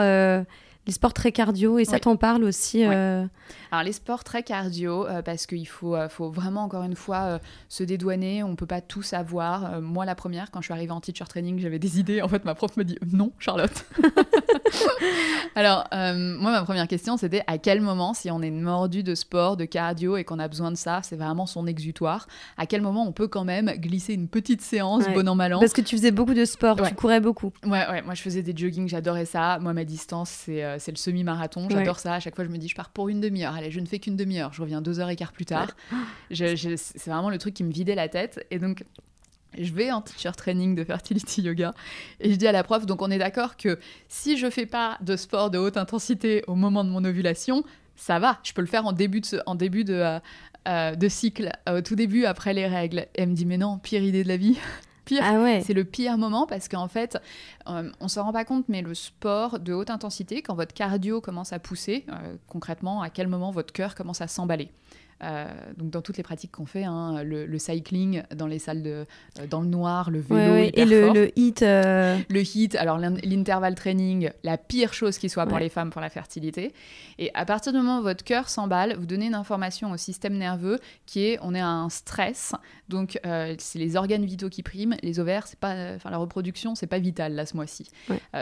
les 0.88 0.94
sports 0.94 1.14
très 1.14 1.32
cardio, 1.32 1.80
et 1.80 1.86
ça 1.86 2.00
t'en 2.00 2.16
parle 2.16 2.44
aussi 2.44 2.86
euh, 2.86 3.26
Alors 3.72 3.84
les 3.84 3.94
sports 3.94 4.24
très 4.24 4.44
cardio, 4.44 5.08
euh, 5.08 5.22
parce 5.22 5.48
qu'il 5.48 5.68
faut, 5.68 5.96
euh, 5.96 6.10
faut 6.10 6.30
vraiment 6.30 6.64
encore 6.64 6.84
une 6.84 6.96
fois 6.96 7.40
se 7.70 7.84
dédouaner, 7.84 8.44
on 8.44 8.56
peut 8.56 8.66
pas 8.66 8.82
tout 8.82 9.02
savoir. 9.02 9.82
moi 9.82 10.06
la 10.06 10.16
première, 10.16 10.52
quand 10.52 10.62
je 10.62 10.66
suis 10.66 10.74
arrivée 10.74 10.92
en 10.92 11.02
teacher 11.02 11.26
training, 11.26 11.60
j'avais 11.60 11.80
des 11.80 12.00
idées, 12.00 12.22
en 12.22 12.28
fait 12.28 12.46
ma 12.46 12.56
prof 12.56 12.78
me 12.78 12.84
dit 12.84 12.98
non 13.12 13.32
Charlotte. 13.40 13.86
Alors 15.56 15.86
moi 15.92 16.52
ma 16.52 16.64
première 16.64 16.88
question 16.88 17.18
c'était 17.18 17.44
à 17.48 17.58
quel 17.58 17.82
moment, 17.82 18.14
si 18.14 18.30
on 18.32 18.42
est 18.42 18.52
mordu 18.52 19.04
de 19.04 19.16
sport, 19.16 19.58
de 19.58 19.66
cardio 19.66 20.18
et 20.18 20.24
qu'on 20.24 20.40
a 20.40 20.48
besoin 20.48 20.72
de 20.72 20.78
ça, 20.78 21.02
c'est 21.04 21.16
vraiment 21.16 21.46
son 21.46 21.68
exutoire, 21.68 22.28
à 22.58 22.66
quel 22.66 22.82
moment 22.82 23.08
on 23.08 23.12
peut 23.12 23.28
quand 23.28 23.46
même 23.46 23.72
glisser 23.78 24.14
une 24.14 24.28
petite 24.28 24.62
séance, 24.62 25.06
bon 25.14 25.28
an 25.28 25.36
mal 25.36 25.54
an? 25.54 25.60
Parce 25.60 25.74
que 25.74 25.82
tu 25.82 25.96
faisais 25.96 26.12
beaucoup 26.12 26.34
de 26.34 26.46
sport, 26.46 26.78
tu 26.82 26.96
courais 26.96 27.20
beaucoup. 27.20 27.52
Ouais, 27.64 27.88
ouais, 27.90 28.02
moi 28.02 28.14
je 28.14 28.22
faisais 28.22 28.42
des 28.42 28.56
jogging, 28.56 28.88
j'adorais 28.88 29.26
ça. 29.26 29.60
Moi 29.60 29.74
ma 29.74 29.84
distance 29.84 30.30
c'est 30.30 30.64
euh, 30.64 30.78
le 30.88 30.96
semi-marathon. 30.96 31.68
J'adore 31.70 32.00
ça. 32.00 32.16
À 32.16 32.20
chaque 32.20 32.36
fois, 32.36 32.46
je 32.46 32.50
me 32.50 32.58
dis, 32.58 32.68
je 32.68 32.76
pars 32.76 32.90
pour 32.90 33.10
une 33.10 33.22
demi-heure. 33.22 33.56
Allez, 33.56 33.72
je 33.72 33.80
ne 33.80 33.86
fais 33.86 34.00
qu'une 34.00 34.16
demi-heure. 34.16 34.54
Je 34.54 34.62
reviens 34.62 34.82
deux 34.82 35.00
heures 35.00 35.10
et 35.10 35.16
quart 35.16 35.32
plus 35.32 35.46
tard. 35.46 35.72
c'est 36.32 37.08
vraiment 37.08 37.30
le 37.30 37.38
truc 37.38 37.54
qui 37.54 37.64
me 37.64 37.72
vidait 37.72 37.96
la 37.96 38.08
tête. 38.08 38.46
Et 38.52 38.60
donc, 38.60 38.84
je 39.60 39.74
vais 39.74 39.92
en 39.92 40.02
teacher 40.02 40.32
training 40.36 40.76
de 40.76 40.84
fertility 40.84 41.42
yoga 41.42 41.74
et 42.20 42.32
je 42.32 42.36
dis 42.36 42.48
à 42.48 42.52
la 42.52 42.64
prof, 42.64 42.86
donc 42.86 43.02
on 43.02 43.12
est 43.12 43.18
d'accord 43.18 43.58
que 43.58 43.80
si 44.08 44.38
je 44.38 44.50
fais 44.50 44.66
pas 44.66 44.98
de 45.02 45.16
sport 45.16 45.50
de 45.52 45.58
haute 45.58 45.78
intensité 45.78 46.44
au 46.48 46.56
moment 46.56 46.84
de 46.84 46.90
mon 46.90 47.04
ovulation, 47.04 47.64
ça 47.96 48.20
va, 48.20 48.40
je 48.44 48.54
peux 48.54 48.62
le 48.62 48.68
faire 48.68 48.86
en 48.86 48.92
début 48.92 49.22
de, 49.22 49.42
en 49.46 49.56
début 49.56 49.84
de, 49.84 49.94
euh, 49.94 50.20
euh, 50.68 50.96
de 50.96 51.08
cycle, 51.08 51.52
au 51.70 51.82
tout 51.82 51.96
début 51.96 52.26
après 52.26 52.54
les 52.54 52.66
règles. 52.66 53.08
Et 53.16 53.22
elle 53.22 53.30
me 53.30 53.36
dit, 53.36 53.46
mais 53.46 53.58
non, 53.58 53.78
pire 53.78 54.02
idée 54.02 54.24
de 54.24 54.28
la 54.28 54.38
vie 54.38 54.58
pire. 55.06 55.22
Ah 55.24 55.62
c'est 55.62 55.74
le 55.74 55.84
pire 55.84 56.18
moment 56.18 56.48
parce 56.48 56.68
qu'en 56.68 56.88
fait, 56.88 57.18
euh, 57.68 57.92
on 58.00 58.08
s'en 58.08 58.24
rend 58.24 58.34
pas 58.34 58.46
compte, 58.46 58.68
mais 58.68 58.82
le 58.82 58.96
sport 58.96 59.60
de 59.60 59.74
haute 59.74 59.92
intensité, 59.92 60.42
quand 60.42 60.56
votre 60.56 60.74
cardio 60.74 61.22
commence 61.22 61.54
à 61.54 61.60
pousser, 61.60 62.06
euh, 62.10 62.36
concrètement, 62.48 63.02
à 63.02 63.12
quel 63.12 63.28
moment 63.28 63.52
votre 63.52 63.72
cœur 63.72 63.94
commence 63.94 64.22
à 64.22 64.28
s'emballer. 64.28 64.72
Euh, 65.24 65.46
donc 65.78 65.92
dans 65.92 66.02
toutes 66.02 66.18
les 66.18 66.24
pratiques 66.24 66.52
qu'on 66.52 66.66
fait, 66.66 66.84
hein, 66.84 67.24
le, 67.24 67.58
cycling 67.58 68.24
dans 68.36 68.48
les 68.48 68.60
salles 68.60 68.84
de, 68.84 69.06
euh, 69.40 69.48
dans 69.50 69.62
le 69.62 69.68
noir, 69.68 70.12
le 70.12 70.20
vélo, 70.20 70.70
et 70.74 70.86
le, 70.86 71.14
le 71.14 71.40
hit, 71.40 71.62
euh, 71.62 72.18
le 72.30 72.42
hit. 72.42 72.76
Alors 72.76 72.98
l'intervalle 72.98 73.76
training, 73.76 74.30
la 74.44 74.58
pire 74.58 74.94
chose 74.94 75.18
qui 75.18 75.30
soit 75.30 75.46
pour 75.46 75.58
les 75.58 75.70
femmes 75.70 75.90
pour 75.90 76.02
la 76.02 76.10
fertilité. 76.10 76.74
Et 77.18 77.32
à 77.34 77.46
partir 77.46 77.72
du 77.72 77.78
moment 77.80 78.00
où 78.00 78.04
votre 78.04 78.24
cœur 78.24 78.50
s'emballe, 78.50 78.98
vous 78.98 79.06
donnez 79.06 79.28
une 79.28 79.36
information 79.36 79.92
au 79.92 79.98
système 79.98 80.38
nerveux 80.38 80.80
qui 81.06 81.26
est, 81.26 81.40
on 81.42 81.56
est 81.56 81.62
à 81.62 81.68
un 81.68 81.90
stress. 81.90 82.54
Donc 82.90 83.20
c'est 83.58 83.80
les 83.80 83.96
organes 83.96 84.26
vitaux 84.26 84.50
qui 84.50 84.64
priment, 84.64 84.96
les 85.02 85.20
ovaires, 85.20 85.48
c'est 85.48 85.60
pas, 85.60 85.96
enfin 85.96 86.10
la 86.10 86.18
reproduction, 86.18 86.76
c'est 86.76 86.88
pas 86.88 87.00
vital 87.00 87.34
là 87.34 87.46
ce 87.46 87.56
mois-ci. 87.56 87.90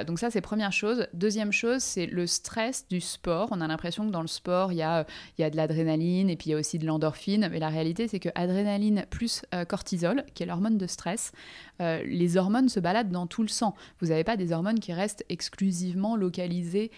donc 0.07 0.19
ça 0.19 0.31
c'est 0.31 0.41
première 0.41 0.73
chose. 0.73 1.07
Deuxième 1.13 1.51
chose, 1.51 1.81
c'est 1.81 2.07
le 2.07 2.25
stress 2.25 2.87
du 2.89 2.99
sport. 2.99 3.49
On 3.51 3.61
a 3.61 3.67
l'impression 3.67 4.05
que 4.07 4.11
dans 4.11 4.21
le 4.21 4.27
sport 4.27 4.71
il 4.71 4.79
y 4.79 4.81
a, 4.81 5.05
il 5.37 5.41
y 5.41 5.45
a 5.45 5.49
de 5.49 5.55
l'adrénaline 5.55 6.29
et 6.29 6.35
puis 6.35 6.49
il 6.49 6.51
y 6.53 6.55
a 6.55 6.57
aussi 6.57 6.62
de 6.63 6.85
l'endorphine, 6.85 7.49
mais 7.51 7.59
la 7.59 7.69
réalité 7.69 8.07
c'est 8.07 8.19
que 8.19 8.29
adrénaline 8.35 9.05
plus 9.09 9.43
cortisol, 9.67 10.23
qui 10.33 10.43
est 10.43 10.45
l'hormone 10.45 10.77
de 10.77 10.87
stress, 10.87 11.31
les 11.79 12.37
hormones 12.37 12.69
se 12.69 12.79
baladent 12.79 13.11
dans 13.11 13.27
tout 13.27 13.41
le 13.41 13.47
sang. 13.47 13.75
Vous 13.99 14.07
n'avez 14.07 14.23
pas 14.23 14.37
des 14.37 14.51
hormones 14.51 14.79
qui 14.79 14.93
restent 14.93 15.23
exclusivement 15.29 16.15
localisées 16.15 16.91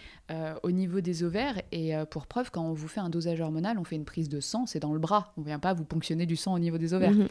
au 0.62 0.70
niveau 0.70 1.00
des 1.00 1.22
ovaires. 1.22 1.60
Et 1.72 1.92
pour 2.10 2.26
preuve, 2.26 2.50
quand 2.50 2.64
on 2.64 2.72
vous 2.72 2.88
fait 2.88 3.00
un 3.00 3.10
dosage 3.10 3.40
hormonal, 3.40 3.78
on 3.78 3.84
fait 3.84 3.96
une 3.96 4.04
prise 4.04 4.28
de 4.28 4.40
sang, 4.40 4.66
c'est 4.66 4.80
dans 4.80 4.92
le 4.92 4.98
bras. 4.98 5.32
On 5.36 5.42
ne 5.42 5.46
vient 5.46 5.58
pas 5.58 5.74
vous 5.74 5.84
ponctionner 5.84 6.26
du 6.26 6.36
sang 6.36 6.54
au 6.54 6.58
niveau 6.58 6.78
des 6.78 6.94
ovaires. 6.94 7.12
Mhm. 7.12 7.28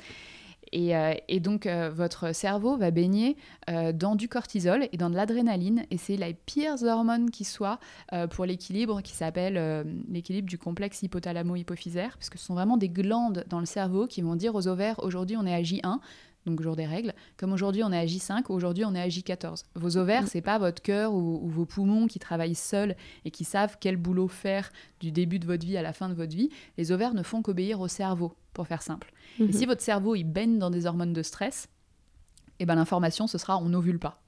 Euh, 0.75 1.13
et, 1.27 1.39
donc, 1.39 1.65
euh, 1.65 1.89
votre 1.93 2.33
cerveau 2.33 2.77
va 2.77 2.91
baigner 2.91 3.38
euh, 3.69 3.91
dans 3.91 4.15
du 4.15 4.27
cortisol 4.27 4.88
et 4.91 4.97
dans 4.97 5.09
de 5.09 5.15
l'adrénaline. 5.15 5.85
Et 5.91 5.97
c'est 5.97 6.17
la 6.17 6.33
pire 6.33 6.75
hormone 6.83 7.31
qui 7.31 7.43
soit 7.43 7.79
pour 8.31 8.45
l'équilibre 8.45 9.01
qui 9.01 9.13
s'appelle 9.13 9.85
l'équilibre 10.09 10.47
du 10.47 10.57
complexe 10.57 11.01
hypothalamo-hypophysaire, 11.03 12.13
parce 12.13 12.29
que 12.29 12.38
ce 12.38 12.45
sont 12.45 12.53
vraiment 12.53 12.77
des 12.77 12.89
glandes 12.89 13.45
dans 13.49 13.59
le 13.59 13.65
cerveau 13.65 14.07
qui 14.07 14.21
vont 14.21 14.35
dire 14.35 14.55
aux 14.55 14.67
ovaires 14.67 14.99
aujourd'hui 15.03 15.38
on 15.38 15.45
est 15.45 15.53
à 15.53 15.61
J1, 15.61 15.99
donc 16.45 16.62
jour 16.62 16.75
des 16.75 16.86
règles, 16.86 17.13
comme 17.38 17.53
aujourd'hui 17.53 17.84
on 17.84 17.91
est 17.91 17.97
à 17.97 18.05
J5, 18.05 18.43
aujourd'hui 18.49 18.86
on 18.86 18.93
est 18.93 19.01
à 19.01 19.08
J14. 19.08 19.63
Vos 19.75 19.97
ovaires, 19.97 20.23
mm. 20.23 20.27
c'est 20.27 20.41
pas 20.41 20.58
votre 20.60 20.81
cœur 20.81 21.13
ou, 21.13 21.47
vos 21.47 21.65
poumons 21.65 22.08
qui 22.08 22.19
travaillent 22.19 22.55
seuls 22.55 22.95
et 23.23 23.31
qui 23.31 23.43
savent 23.43 23.77
quel 23.79 23.97
boulot 23.97 24.27
faire 24.27 24.71
du 24.99 25.12
début 25.12 25.39
de 25.39 25.45
votre 25.45 25.65
vie 25.65 25.77
à 25.77 25.81
la 25.81 25.93
fin 25.93 26.10
de 26.10 26.13
votre 26.13 26.36
vie. 26.36 26.49
Les 26.77 26.91
ovaires 26.91 27.13
ne 27.13 27.23
font 27.23 27.41
qu'obéir 27.41 27.79
au 27.79 27.88
cerveau, 27.88 28.36
pour 28.53 28.67
faire 28.67 28.81
simple. 28.81 29.12
Et 29.39 29.43
mm-hmm. 29.43 29.51
si 29.58 29.65
votre 29.65 29.81
cerveau 29.81 30.15
il 30.15 30.23
baigne 30.23 30.60
dans 30.60 30.69
des 30.69 30.86
hormones 30.86 31.13
de 31.13 31.23
stress, 31.23 31.67
eh 32.60 32.65
ben 32.65 32.75
l'information 32.75 33.27
ce 33.27 33.38
sera 33.38 33.58
on 33.58 33.69
n'ovule 33.69 33.99
pas. 33.99 34.21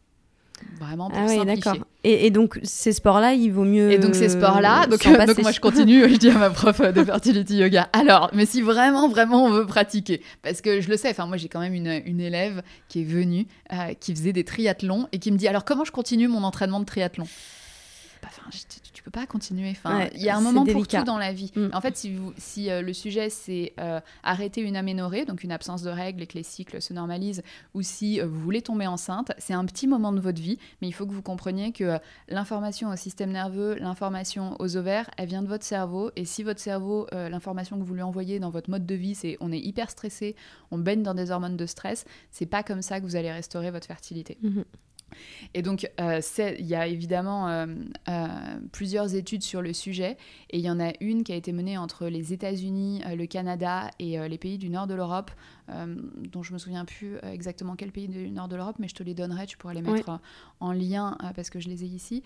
Vraiment 0.80 1.10
pour 1.10 1.20
ah 1.20 1.26
oui, 1.28 1.46
d'accord. 1.46 1.78
Et, 2.04 2.30
donc 2.30 2.60
ces 2.64 2.94
sports-là, 2.94 3.34
il 3.34 3.52
vaut 3.52 3.66
mieux. 3.66 3.92
Et 3.92 3.98
donc 3.98 4.16
ces 4.16 4.30
sports-là, 4.30 4.88
donc, 4.88 5.04
donc 5.04 5.38
moi 5.40 5.52
je 5.52 5.60
continue, 5.60 6.08
je 6.10 6.16
dis 6.16 6.30
à 6.30 6.38
ma 6.38 6.50
prof 6.50 6.82
de 6.82 7.04
fertility 7.04 7.58
yoga. 7.58 7.90
Alors, 7.94 8.30
mais 8.34 8.46
si 8.46 8.62
vraiment, 8.62 9.10
vraiment 9.10 9.46
on 9.46 9.50
veut 9.50 9.66
pratiquer, 9.66 10.22
parce 10.44 10.62
que 10.62 10.82
je 10.82 10.90
le 10.90 10.98
sais, 10.98 11.10
enfin 11.10 11.26
moi 11.26 11.38
j'ai 11.38 11.50
quand 11.50 11.60
même 11.60 11.74
une, 11.74 12.02
une, 12.06 12.22
élève 12.22 12.62
qui 12.88 13.02
est 13.02 13.06
venue, 13.06 13.48
euh, 13.74 13.94
qui 14.00 14.16
faisait 14.16 14.34
des 14.34 14.44
triathlons 14.44 15.08
et 15.12 15.20
qui 15.20 15.32
me 15.32 15.38
dit 15.38 15.48
alors 15.48 15.66
comment 15.66 15.84
je 15.84 15.92
continue 15.92 16.28
mon 16.28 16.44
entraînement 16.44 16.80
de 16.80 16.86
triathlon? 16.86 17.28
Enfin, 18.24 18.50
tu 18.94 19.04
peux 19.04 19.12
pas 19.12 19.26
continuer. 19.26 19.72
Enfin, 19.72 20.08
il 20.14 20.22
y 20.22 20.30
a 20.30 20.38
un 20.38 20.42
moment 20.42 20.66
pour 20.66 20.88
tout 20.88 21.04
dans 21.04 21.18
la 21.18 21.34
vie. 21.34 21.52
Mm. 21.56 21.70
En 21.74 21.82
fait, 21.82 21.98
si, 21.98 22.14
vous, 22.14 22.34
si 22.38 22.70
euh, 22.70 22.82
le 22.82 22.94
sujet 22.94 23.30
c'est 23.30 23.74
euh, 23.80 24.00
arrêter 24.24 24.62
une 24.62 24.76
aménorrhée, 24.76 25.26
donc 25.26 25.44
une 25.44 25.52
absence 25.52 25.82
de 25.82 25.90
règles 25.90 26.24
et 26.24 26.28
que 26.28 26.36
les 26.36 26.44
cycles 26.44 26.82
se 26.82 26.94
normalisent, 26.94 27.44
ou 27.74 27.82
si 27.82 28.20
euh, 28.20 28.28
vous 28.28 28.40
voulez 28.40 28.62
tomber 28.62 28.88
enceinte, 28.88 29.32
c'est 29.38 29.54
un 29.54 29.66
petit 29.66 29.88
moment 29.88 30.12
de 30.12 30.20
votre 30.20 30.42
vie, 30.42 30.58
mais 30.82 30.88
il 30.88 30.92
faut 30.92 31.06
que 31.06 31.14
vous 31.14 31.22
compreniez 31.22 31.72
que 31.72 32.00
l'information 32.30 32.90
au 32.90 32.96
système 32.96 33.32
nerveux, 33.32 33.76
l'information 33.76 34.56
aux 34.60 34.78
ovaires, 34.78 35.10
elle 35.18 35.28
vient 35.28 35.42
de 35.42 35.48
votre 35.48 35.66
cerveau. 35.66 36.12
Et 36.16 36.26
si 36.26 36.44
votre 36.44 36.60
cerveau, 36.60 37.08
l'information 37.12 37.80
que 37.80 37.84
vous 37.84 37.94
lui 37.94 38.02
envoyez 38.02 38.40
dans 38.40 38.50
votre 38.50 38.70
mode 38.70 38.86
de 38.86 38.96
vie, 38.96 39.16
c'est 39.16 39.38
on 39.40 39.52
est 39.52 39.60
hyper 39.60 39.90
stressé, 39.90 40.36
on 40.72 40.78
baigne 40.78 41.04
dans 41.04 41.14
des 41.14 41.32
hormones 41.32 41.58
de 41.58 41.66
stress, 41.66 42.06
c'est 42.32 42.46
pas 42.46 42.64
comme 42.64 42.82
ça 42.82 43.00
que 43.00 43.06
vous 43.06 43.16
allez 43.16 43.32
restaurer 43.32 43.72
votre 43.72 43.88
fertilité. 43.88 44.38
Mm-hmm. 44.44 44.64
Et 45.54 45.62
donc, 45.62 45.90
euh, 46.00 46.22
il 46.60 46.66
y 46.66 46.76
a 46.76 46.88
évidemment 46.88 47.48
euh, 47.48 47.66
euh, 48.10 48.28
plusieurs 48.72 49.16
études 49.16 49.44
sur 49.44 49.62
le 49.62 49.74
sujet, 49.74 50.18
et 50.50 50.58
il 50.58 50.64
y 50.64 50.70
en 50.70 50.80
a 50.80 50.92
une 51.00 51.24
qui 51.24 51.32
a 51.32 51.36
été 51.36 51.52
menée 51.52 51.78
entre 51.78 52.08
les 52.08 52.34
États-Unis, 52.34 53.02
le 53.16 53.26
Canada 53.26 53.90
et 54.00 54.18
les 54.28 54.38
pays 54.38 54.58
du 54.58 54.70
nord 54.70 54.88
de 54.88 54.94
l'Europe, 54.94 55.32
dont 55.68 56.44
je 56.44 56.54
me 56.54 56.58
souviens 56.58 56.86
plus 56.86 57.18
exactement 57.24 57.76
quel 57.76 57.92
pays 57.92 58.08
du 58.08 58.30
nord 58.30 58.48
de 58.48 58.56
l'Europe, 58.56 58.78
mais 58.80 58.88
je 58.88 58.96
te 58.96 59.04
les 59.04 59.14
donnerai, 59.14 59.46
tu 59.46 59.58
pourras 59.58 59.74
les 59.74 59.82
mettre 59.82 60.20
en 60.60 60.72
lien 60.72 61.18
parce 61.36 61.50
que 61.50 61.60
je 61.60 61.70
les 61.70 61.84
ai 61.84 61.88
ici, 61.88 62.24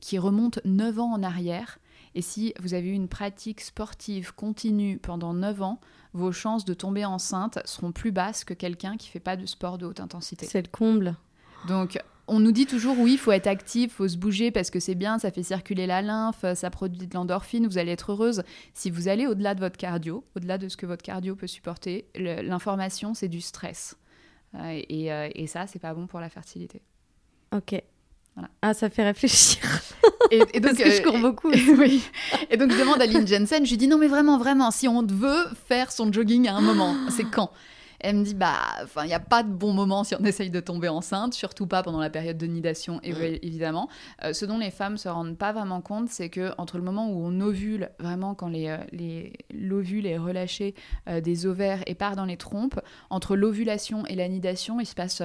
qui 0.00 0.18
remontent 0.18 0.60
9 0.64 0.98
ans 0.98 1.12
en 1.12 1.22
arrière. 1.22 1.78
Et 2.14 2.22
si 2.22 2.52
vous 2.60 2.74
avez 2.74 2.88
eu 2.88 2.92
une 2.92 3.08
pratique 3.08 3.60
sportive 3.60 4.34
continue 4.34 4.98
pendant 4.98 5.32
9 5.32 5.62
ans, 5.62 5.80
vos 6.12 6.32
chances 6.32 6.64
de 6.64 6.74
tomber 6.74 7.04
enceinte 7.04 7.58
seront 7.64 7.92
plus 7.92 8.12
basses 8.12 8.44
que 8.44 8.54
quelqu'un 8.54 8.96
qui 8.96 9.08
fait 9.08 9.20
pas 9.20 9.36
de 9.36 9.46
sport 9.46 9.78
de 9.78 9.86
haute 9.86 10.00
intensité. 10.00 10.46
C'est 10.46 10.62
le 10.62 10.68
comble. 10.70 11.16
Donc, 11.68 11.98
on 12.28 12.40
nous 12.40 12.52
dit 12.52 12.66
toujours 12.66 12.98
oui, 12.98 13.12
il 13.12 13.18
faut 13.18 13.32
être 13.32 13.46
actif, 13.46 13.92
il 13.92 13.94
faut 13.94 14.08
se 14.08 14.16
bouger 14.16 14.50
parce 14.50 14.70
que 14.70 14.80
c'est 14.80 14.94
bien, 14.94 15.18
ça 15.18 15.30
fait 15.30 15.42
circuler 15.42 15.86
la 15.86 16.02
lymphe, 16.02 16.44
ça 16.54 16.70
produit 16.70 17.06
de 17.06 17.14
l'endorphine, 17.14 17.66
vous 17.66 17.78
allez 17.78 17.92
être 17.92 18.12
heureuse. 18.12 18.42
Si 18.74 18.90
vous 18.90 19.08
allez 19.08 19.26
au-delà 19.26 19.54
de 19.54 19.60
votre 19.60 19.76
cardio, 19.76 20.24
au-delà 20.36 20.58
de 20.58 20.68
ce 20.68 20.76
que 20.76 20.86
votre 20.86 21.02
cardio 21.02 21.36
peut 21.36 21.46
supporter, 21.46 22.06
l'information, 22.14 23.14
c'est 23.14 23.28
du 23.28 23.40
stress. 23.40 23.96
Euh, 24.54 24.82
et, 24.88 25.12
euh, 25.12 25.28
et, 25.34 25.46
ça, 25.46 25.66
c'est 25.66 25.78
pas 25.78 25.94
bon 25.94 26.06
pour 26.06 26.20
la 26.20 26.28
fertilité. 26.28 26.82
Ok. 27.54 27.82
Ah, 28.62 28.74
ça 28.74 28.88
fait 28.88 29.04
réfléchir. 29.04 29.62
Et, 30.30 30.38
donc, 30.38 30.50
Parce 30.62 30.78
que 30.78 30.90
je 30.90 31.00
euh, 31.00 31.02
cours 31.02 31.18
beaucoup. 31.18 31.50
Et, 31.50 31.62
oui. 31.78 32.02
Et 32.50 32.56
donc, 32.56 32.70
je 32.70 32.78
demande 32.78 33.00
à 33.00 33.06
Lynn 33.06 33.26
Jensen, 33.26 33.64
je 33.64 33.70
lui 33.70 33.76
dis 33.76 33.88
non, 33.88 33.98
mais 33.98 34.08
vraiment, 34.08 34.38
vraiment, 34.38 34.70
si 34.70 34.88
on 34.88 35.02
veut 35.02 35.44
faire 35.66 35.92
son 35.92 36.12
jogging 36.12 36.48
à 36.48 36.54
un 36.54 36.60
moment, 36.60 36.94
c'est 37.10 37.24
quand? 37.24 37.50
Elle 38.02 38.16
me 38.16 38.24
dit 38.24 38.34
bah, 38.34 38.58
enfin, 38.82 39.04
il 39.04 39.08
n'y 39.08 39.14
a 39.14 39.20
pas 39.20 39.42
de 39.42 39.50
bon 39.50 39.72
moment 39.72 40.04
si 40.04 40.14
on 40.14 40.24
essaye 40.24 40.50
de 40.50 40.60
tomber 40.60 40.88
enceinte, 40.88 41.34
surtout 41.34 41.66
pas 41.66 41.82
pendant 41.82 42.00
la 42.00 42.10
période 42.10 42.36
de 42.36 42.46
nidation, 42.46 43.00
évidemment. 43.02 43.88
Euh, 44.24 44.32
ce 44.32 44.44
dont 44.44 44.58
les 44.58 44.70
femmes 44.70 44.98
se 44.98 45.08
rendent 45.08 45.38
pas 45.38 45.52
vraiment 45.52 45.80
compte, 45.80 46.08
c'est 46.10 46.28
que 46.28 46.52
entre 46.58 46.76
le 46.76 46.84
moment 46.84 47.08
où 47.08 47.24
on 47.24 47.40
ovule, 47.40 47.90
vraiment 47.98 48.34
quand 48.34 48.48
les, 48.48 48.68
euh, 48.68 49.28
l'ovule 49.52 50.06
est 50.06 50.18
relâché 50.18 50.74
euh, 51.08 51.20
des 51.20 51.46
ovaires 51.46 51.82
et 51.86 51.94
part 51.94 52.16
dans 52.16 52.24
les 52.24 52.36
trompes, 52.36 52.80
entre 53.10 53.36
l'ovulation 53.36 54.04
et 54.06 54.16
la 54.16 54.28
nidation, 54.28 54.80
il 54.80 54.86
se 54.86 54.94
passe 54.94 55.22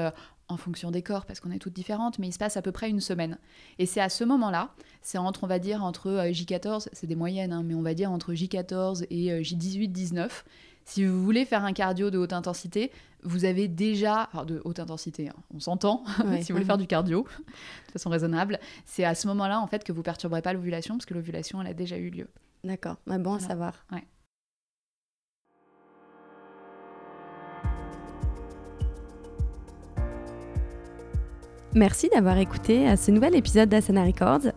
en 0.49 0.55
fonction 0.55 0.91
des 0.91 1.01
corps, 1.01 1.25
parce 1.25 1.41
qu'on 1.41 1.51
est 1.51 1.59
toutes 1.59 1.73
différentes, 1.73 2.19
mais 2.19 2.27
il 2.27 2.31
se 2.31 2.37
passe 2.37 2.55
à 2.55 2.61
peu 2.61 2.71
près 2.71 2.89
une 2.89 3.01
semaine. 3.01 3.37
Et 3.79 3.85
c'est 3.85 3.99
à 3.99 4.07
ce 4.07 4.23
moment-là, 4.23 4.71
c'est 5.01 5.17
entre, 5.17 5.43
on 5.43 5.47
va 5.47 5.59
dire, 5.59 5.83
entre 5.83 6.09
J14, 6.29 6.87
c'est 6.93 7.07
des 7.07 7.15
moyennes, 7.15 7.51
hein, 7.51 7.63
mais 7.65 7.73
on 7.73 7.81
va 7.81 7.93
dire 7.93 8.11
entre 8.11 8.33
J14 8.33 9.05
et 9.09 9.41
J18, 9.41 9.91
19, 9.91 10.45
si 10.87 11.05
vous 11.05 11.21
voulez 11.21 11.43
faire 11.43 11.65
un 11.65 11.73
cardio 11.73 12.09
de 12.09 12.17
haute 12.17 12.31
intensité, 12.31 12.91
vous 13.21 13.43
avez 13.43 13.67
déjà, 13.67 14.29
de 14.47 14.61
haute 14.63 14.79
intensité, 14.79 15.27
hein, 15.27 15.35
on 15.53 15.59
s'entend, 15.59 16.05
si 16.41 16.51
vous 16.51 16.55
voulez 16.55 16.65
faire 16.65 16.77
du 16.77 16.87
cardio 16.87 17.27
de 17.87 17.91
façon 17.91 18.09
raisonnable, 18.09 18.57
c'est 18.85 19.03
à 19.03 19.13
ce 19.13 19.27
moment-là 19.27 19.59
en 19.59 19.67
fait 19.67 19.83
que 19.83 19.91
vous 19.91 20.01
perturberez 20.01 20.41
pas 20.41 20.53
l'ovulation 20.53 20.95
parce 20.95 21.05
que 21.05 21.13
l'ovulation 21.13 21.61
elle 21.61 21.67
a 21.67 21.73
déjà 21.73 21.97
eu 21.97 22.09
lieu. 22.09 22.29
D'accord, 22.63 22.95
bah, 23.05 23.17
bon 23.17 23.33
à 23.33 23.39
savoir. 23.39 23.85
Merci 31.73 32.09
d'avoir 32.09 32.37
écouté 32.37 32.87
à 32.87 32.95
ce 32.95 33.11
nouvel 33.11 33.35
épisode 33.35 33.67
d'Asana 33.67 34.05
Records. 34.05 34.53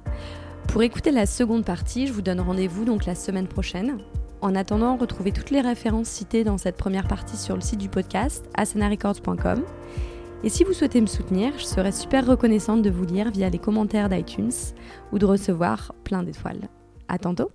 Pour 0.68 0.84
écouter 0.84 1.10
la 1.10 1.26
seconde 1.26 1.64
partie, 1.64 2.06
je 2.06 2.12
vous 2.12 2.22
donne 2.22 2.40
rendez-vous 2.40 2.84
donc 2.84 3.04
la 3.04 3.16
semaine 3.16 3.48
prochaine. 3.48 3.98
En 4.42 4.54
attendant, 4.54 4.96
retrouvez 4.96 5.32
toutes 5.32 5.50
les 5.50 5.60
références 5.60 6.08
citées 6.08 6.44
dans 6.44 6.56
cette 6.56 6.76
première 6.76 7.06
partie 7.06 7.36
sur 7.36 7.54
le 7.54 7.60
site 7.60 7.78
du 7.78 7.88
podcast, 7.88 8.46
asanarecords.com. 8.54 9.64
Et 10.42 10.48
si 10.48 10.64
vous 10.64 10.72
souhaitez 10.72 11.00
me 11.02 11.06
soutenir, 11.06 11.52
je 11.58 11.64
serais 11.64 11.92
super 11.92 12.26
reconnaissante 12.26 12.80
de 12.80 12.90
vous 12.90 13.04
lire 13.04 13.30
via 13.30 13.50
les 13.50 13.58
commentaires 13.58 14.08
d'iTunes 14.08 14.50
ou 15.12 15.18
de 15.18 15.26
recevoir 15.26 15.92
plein 16.04 16.22
d'étoiles. 16.22 16.68
À 17.08 17.18
tantôt! 17.18 17.50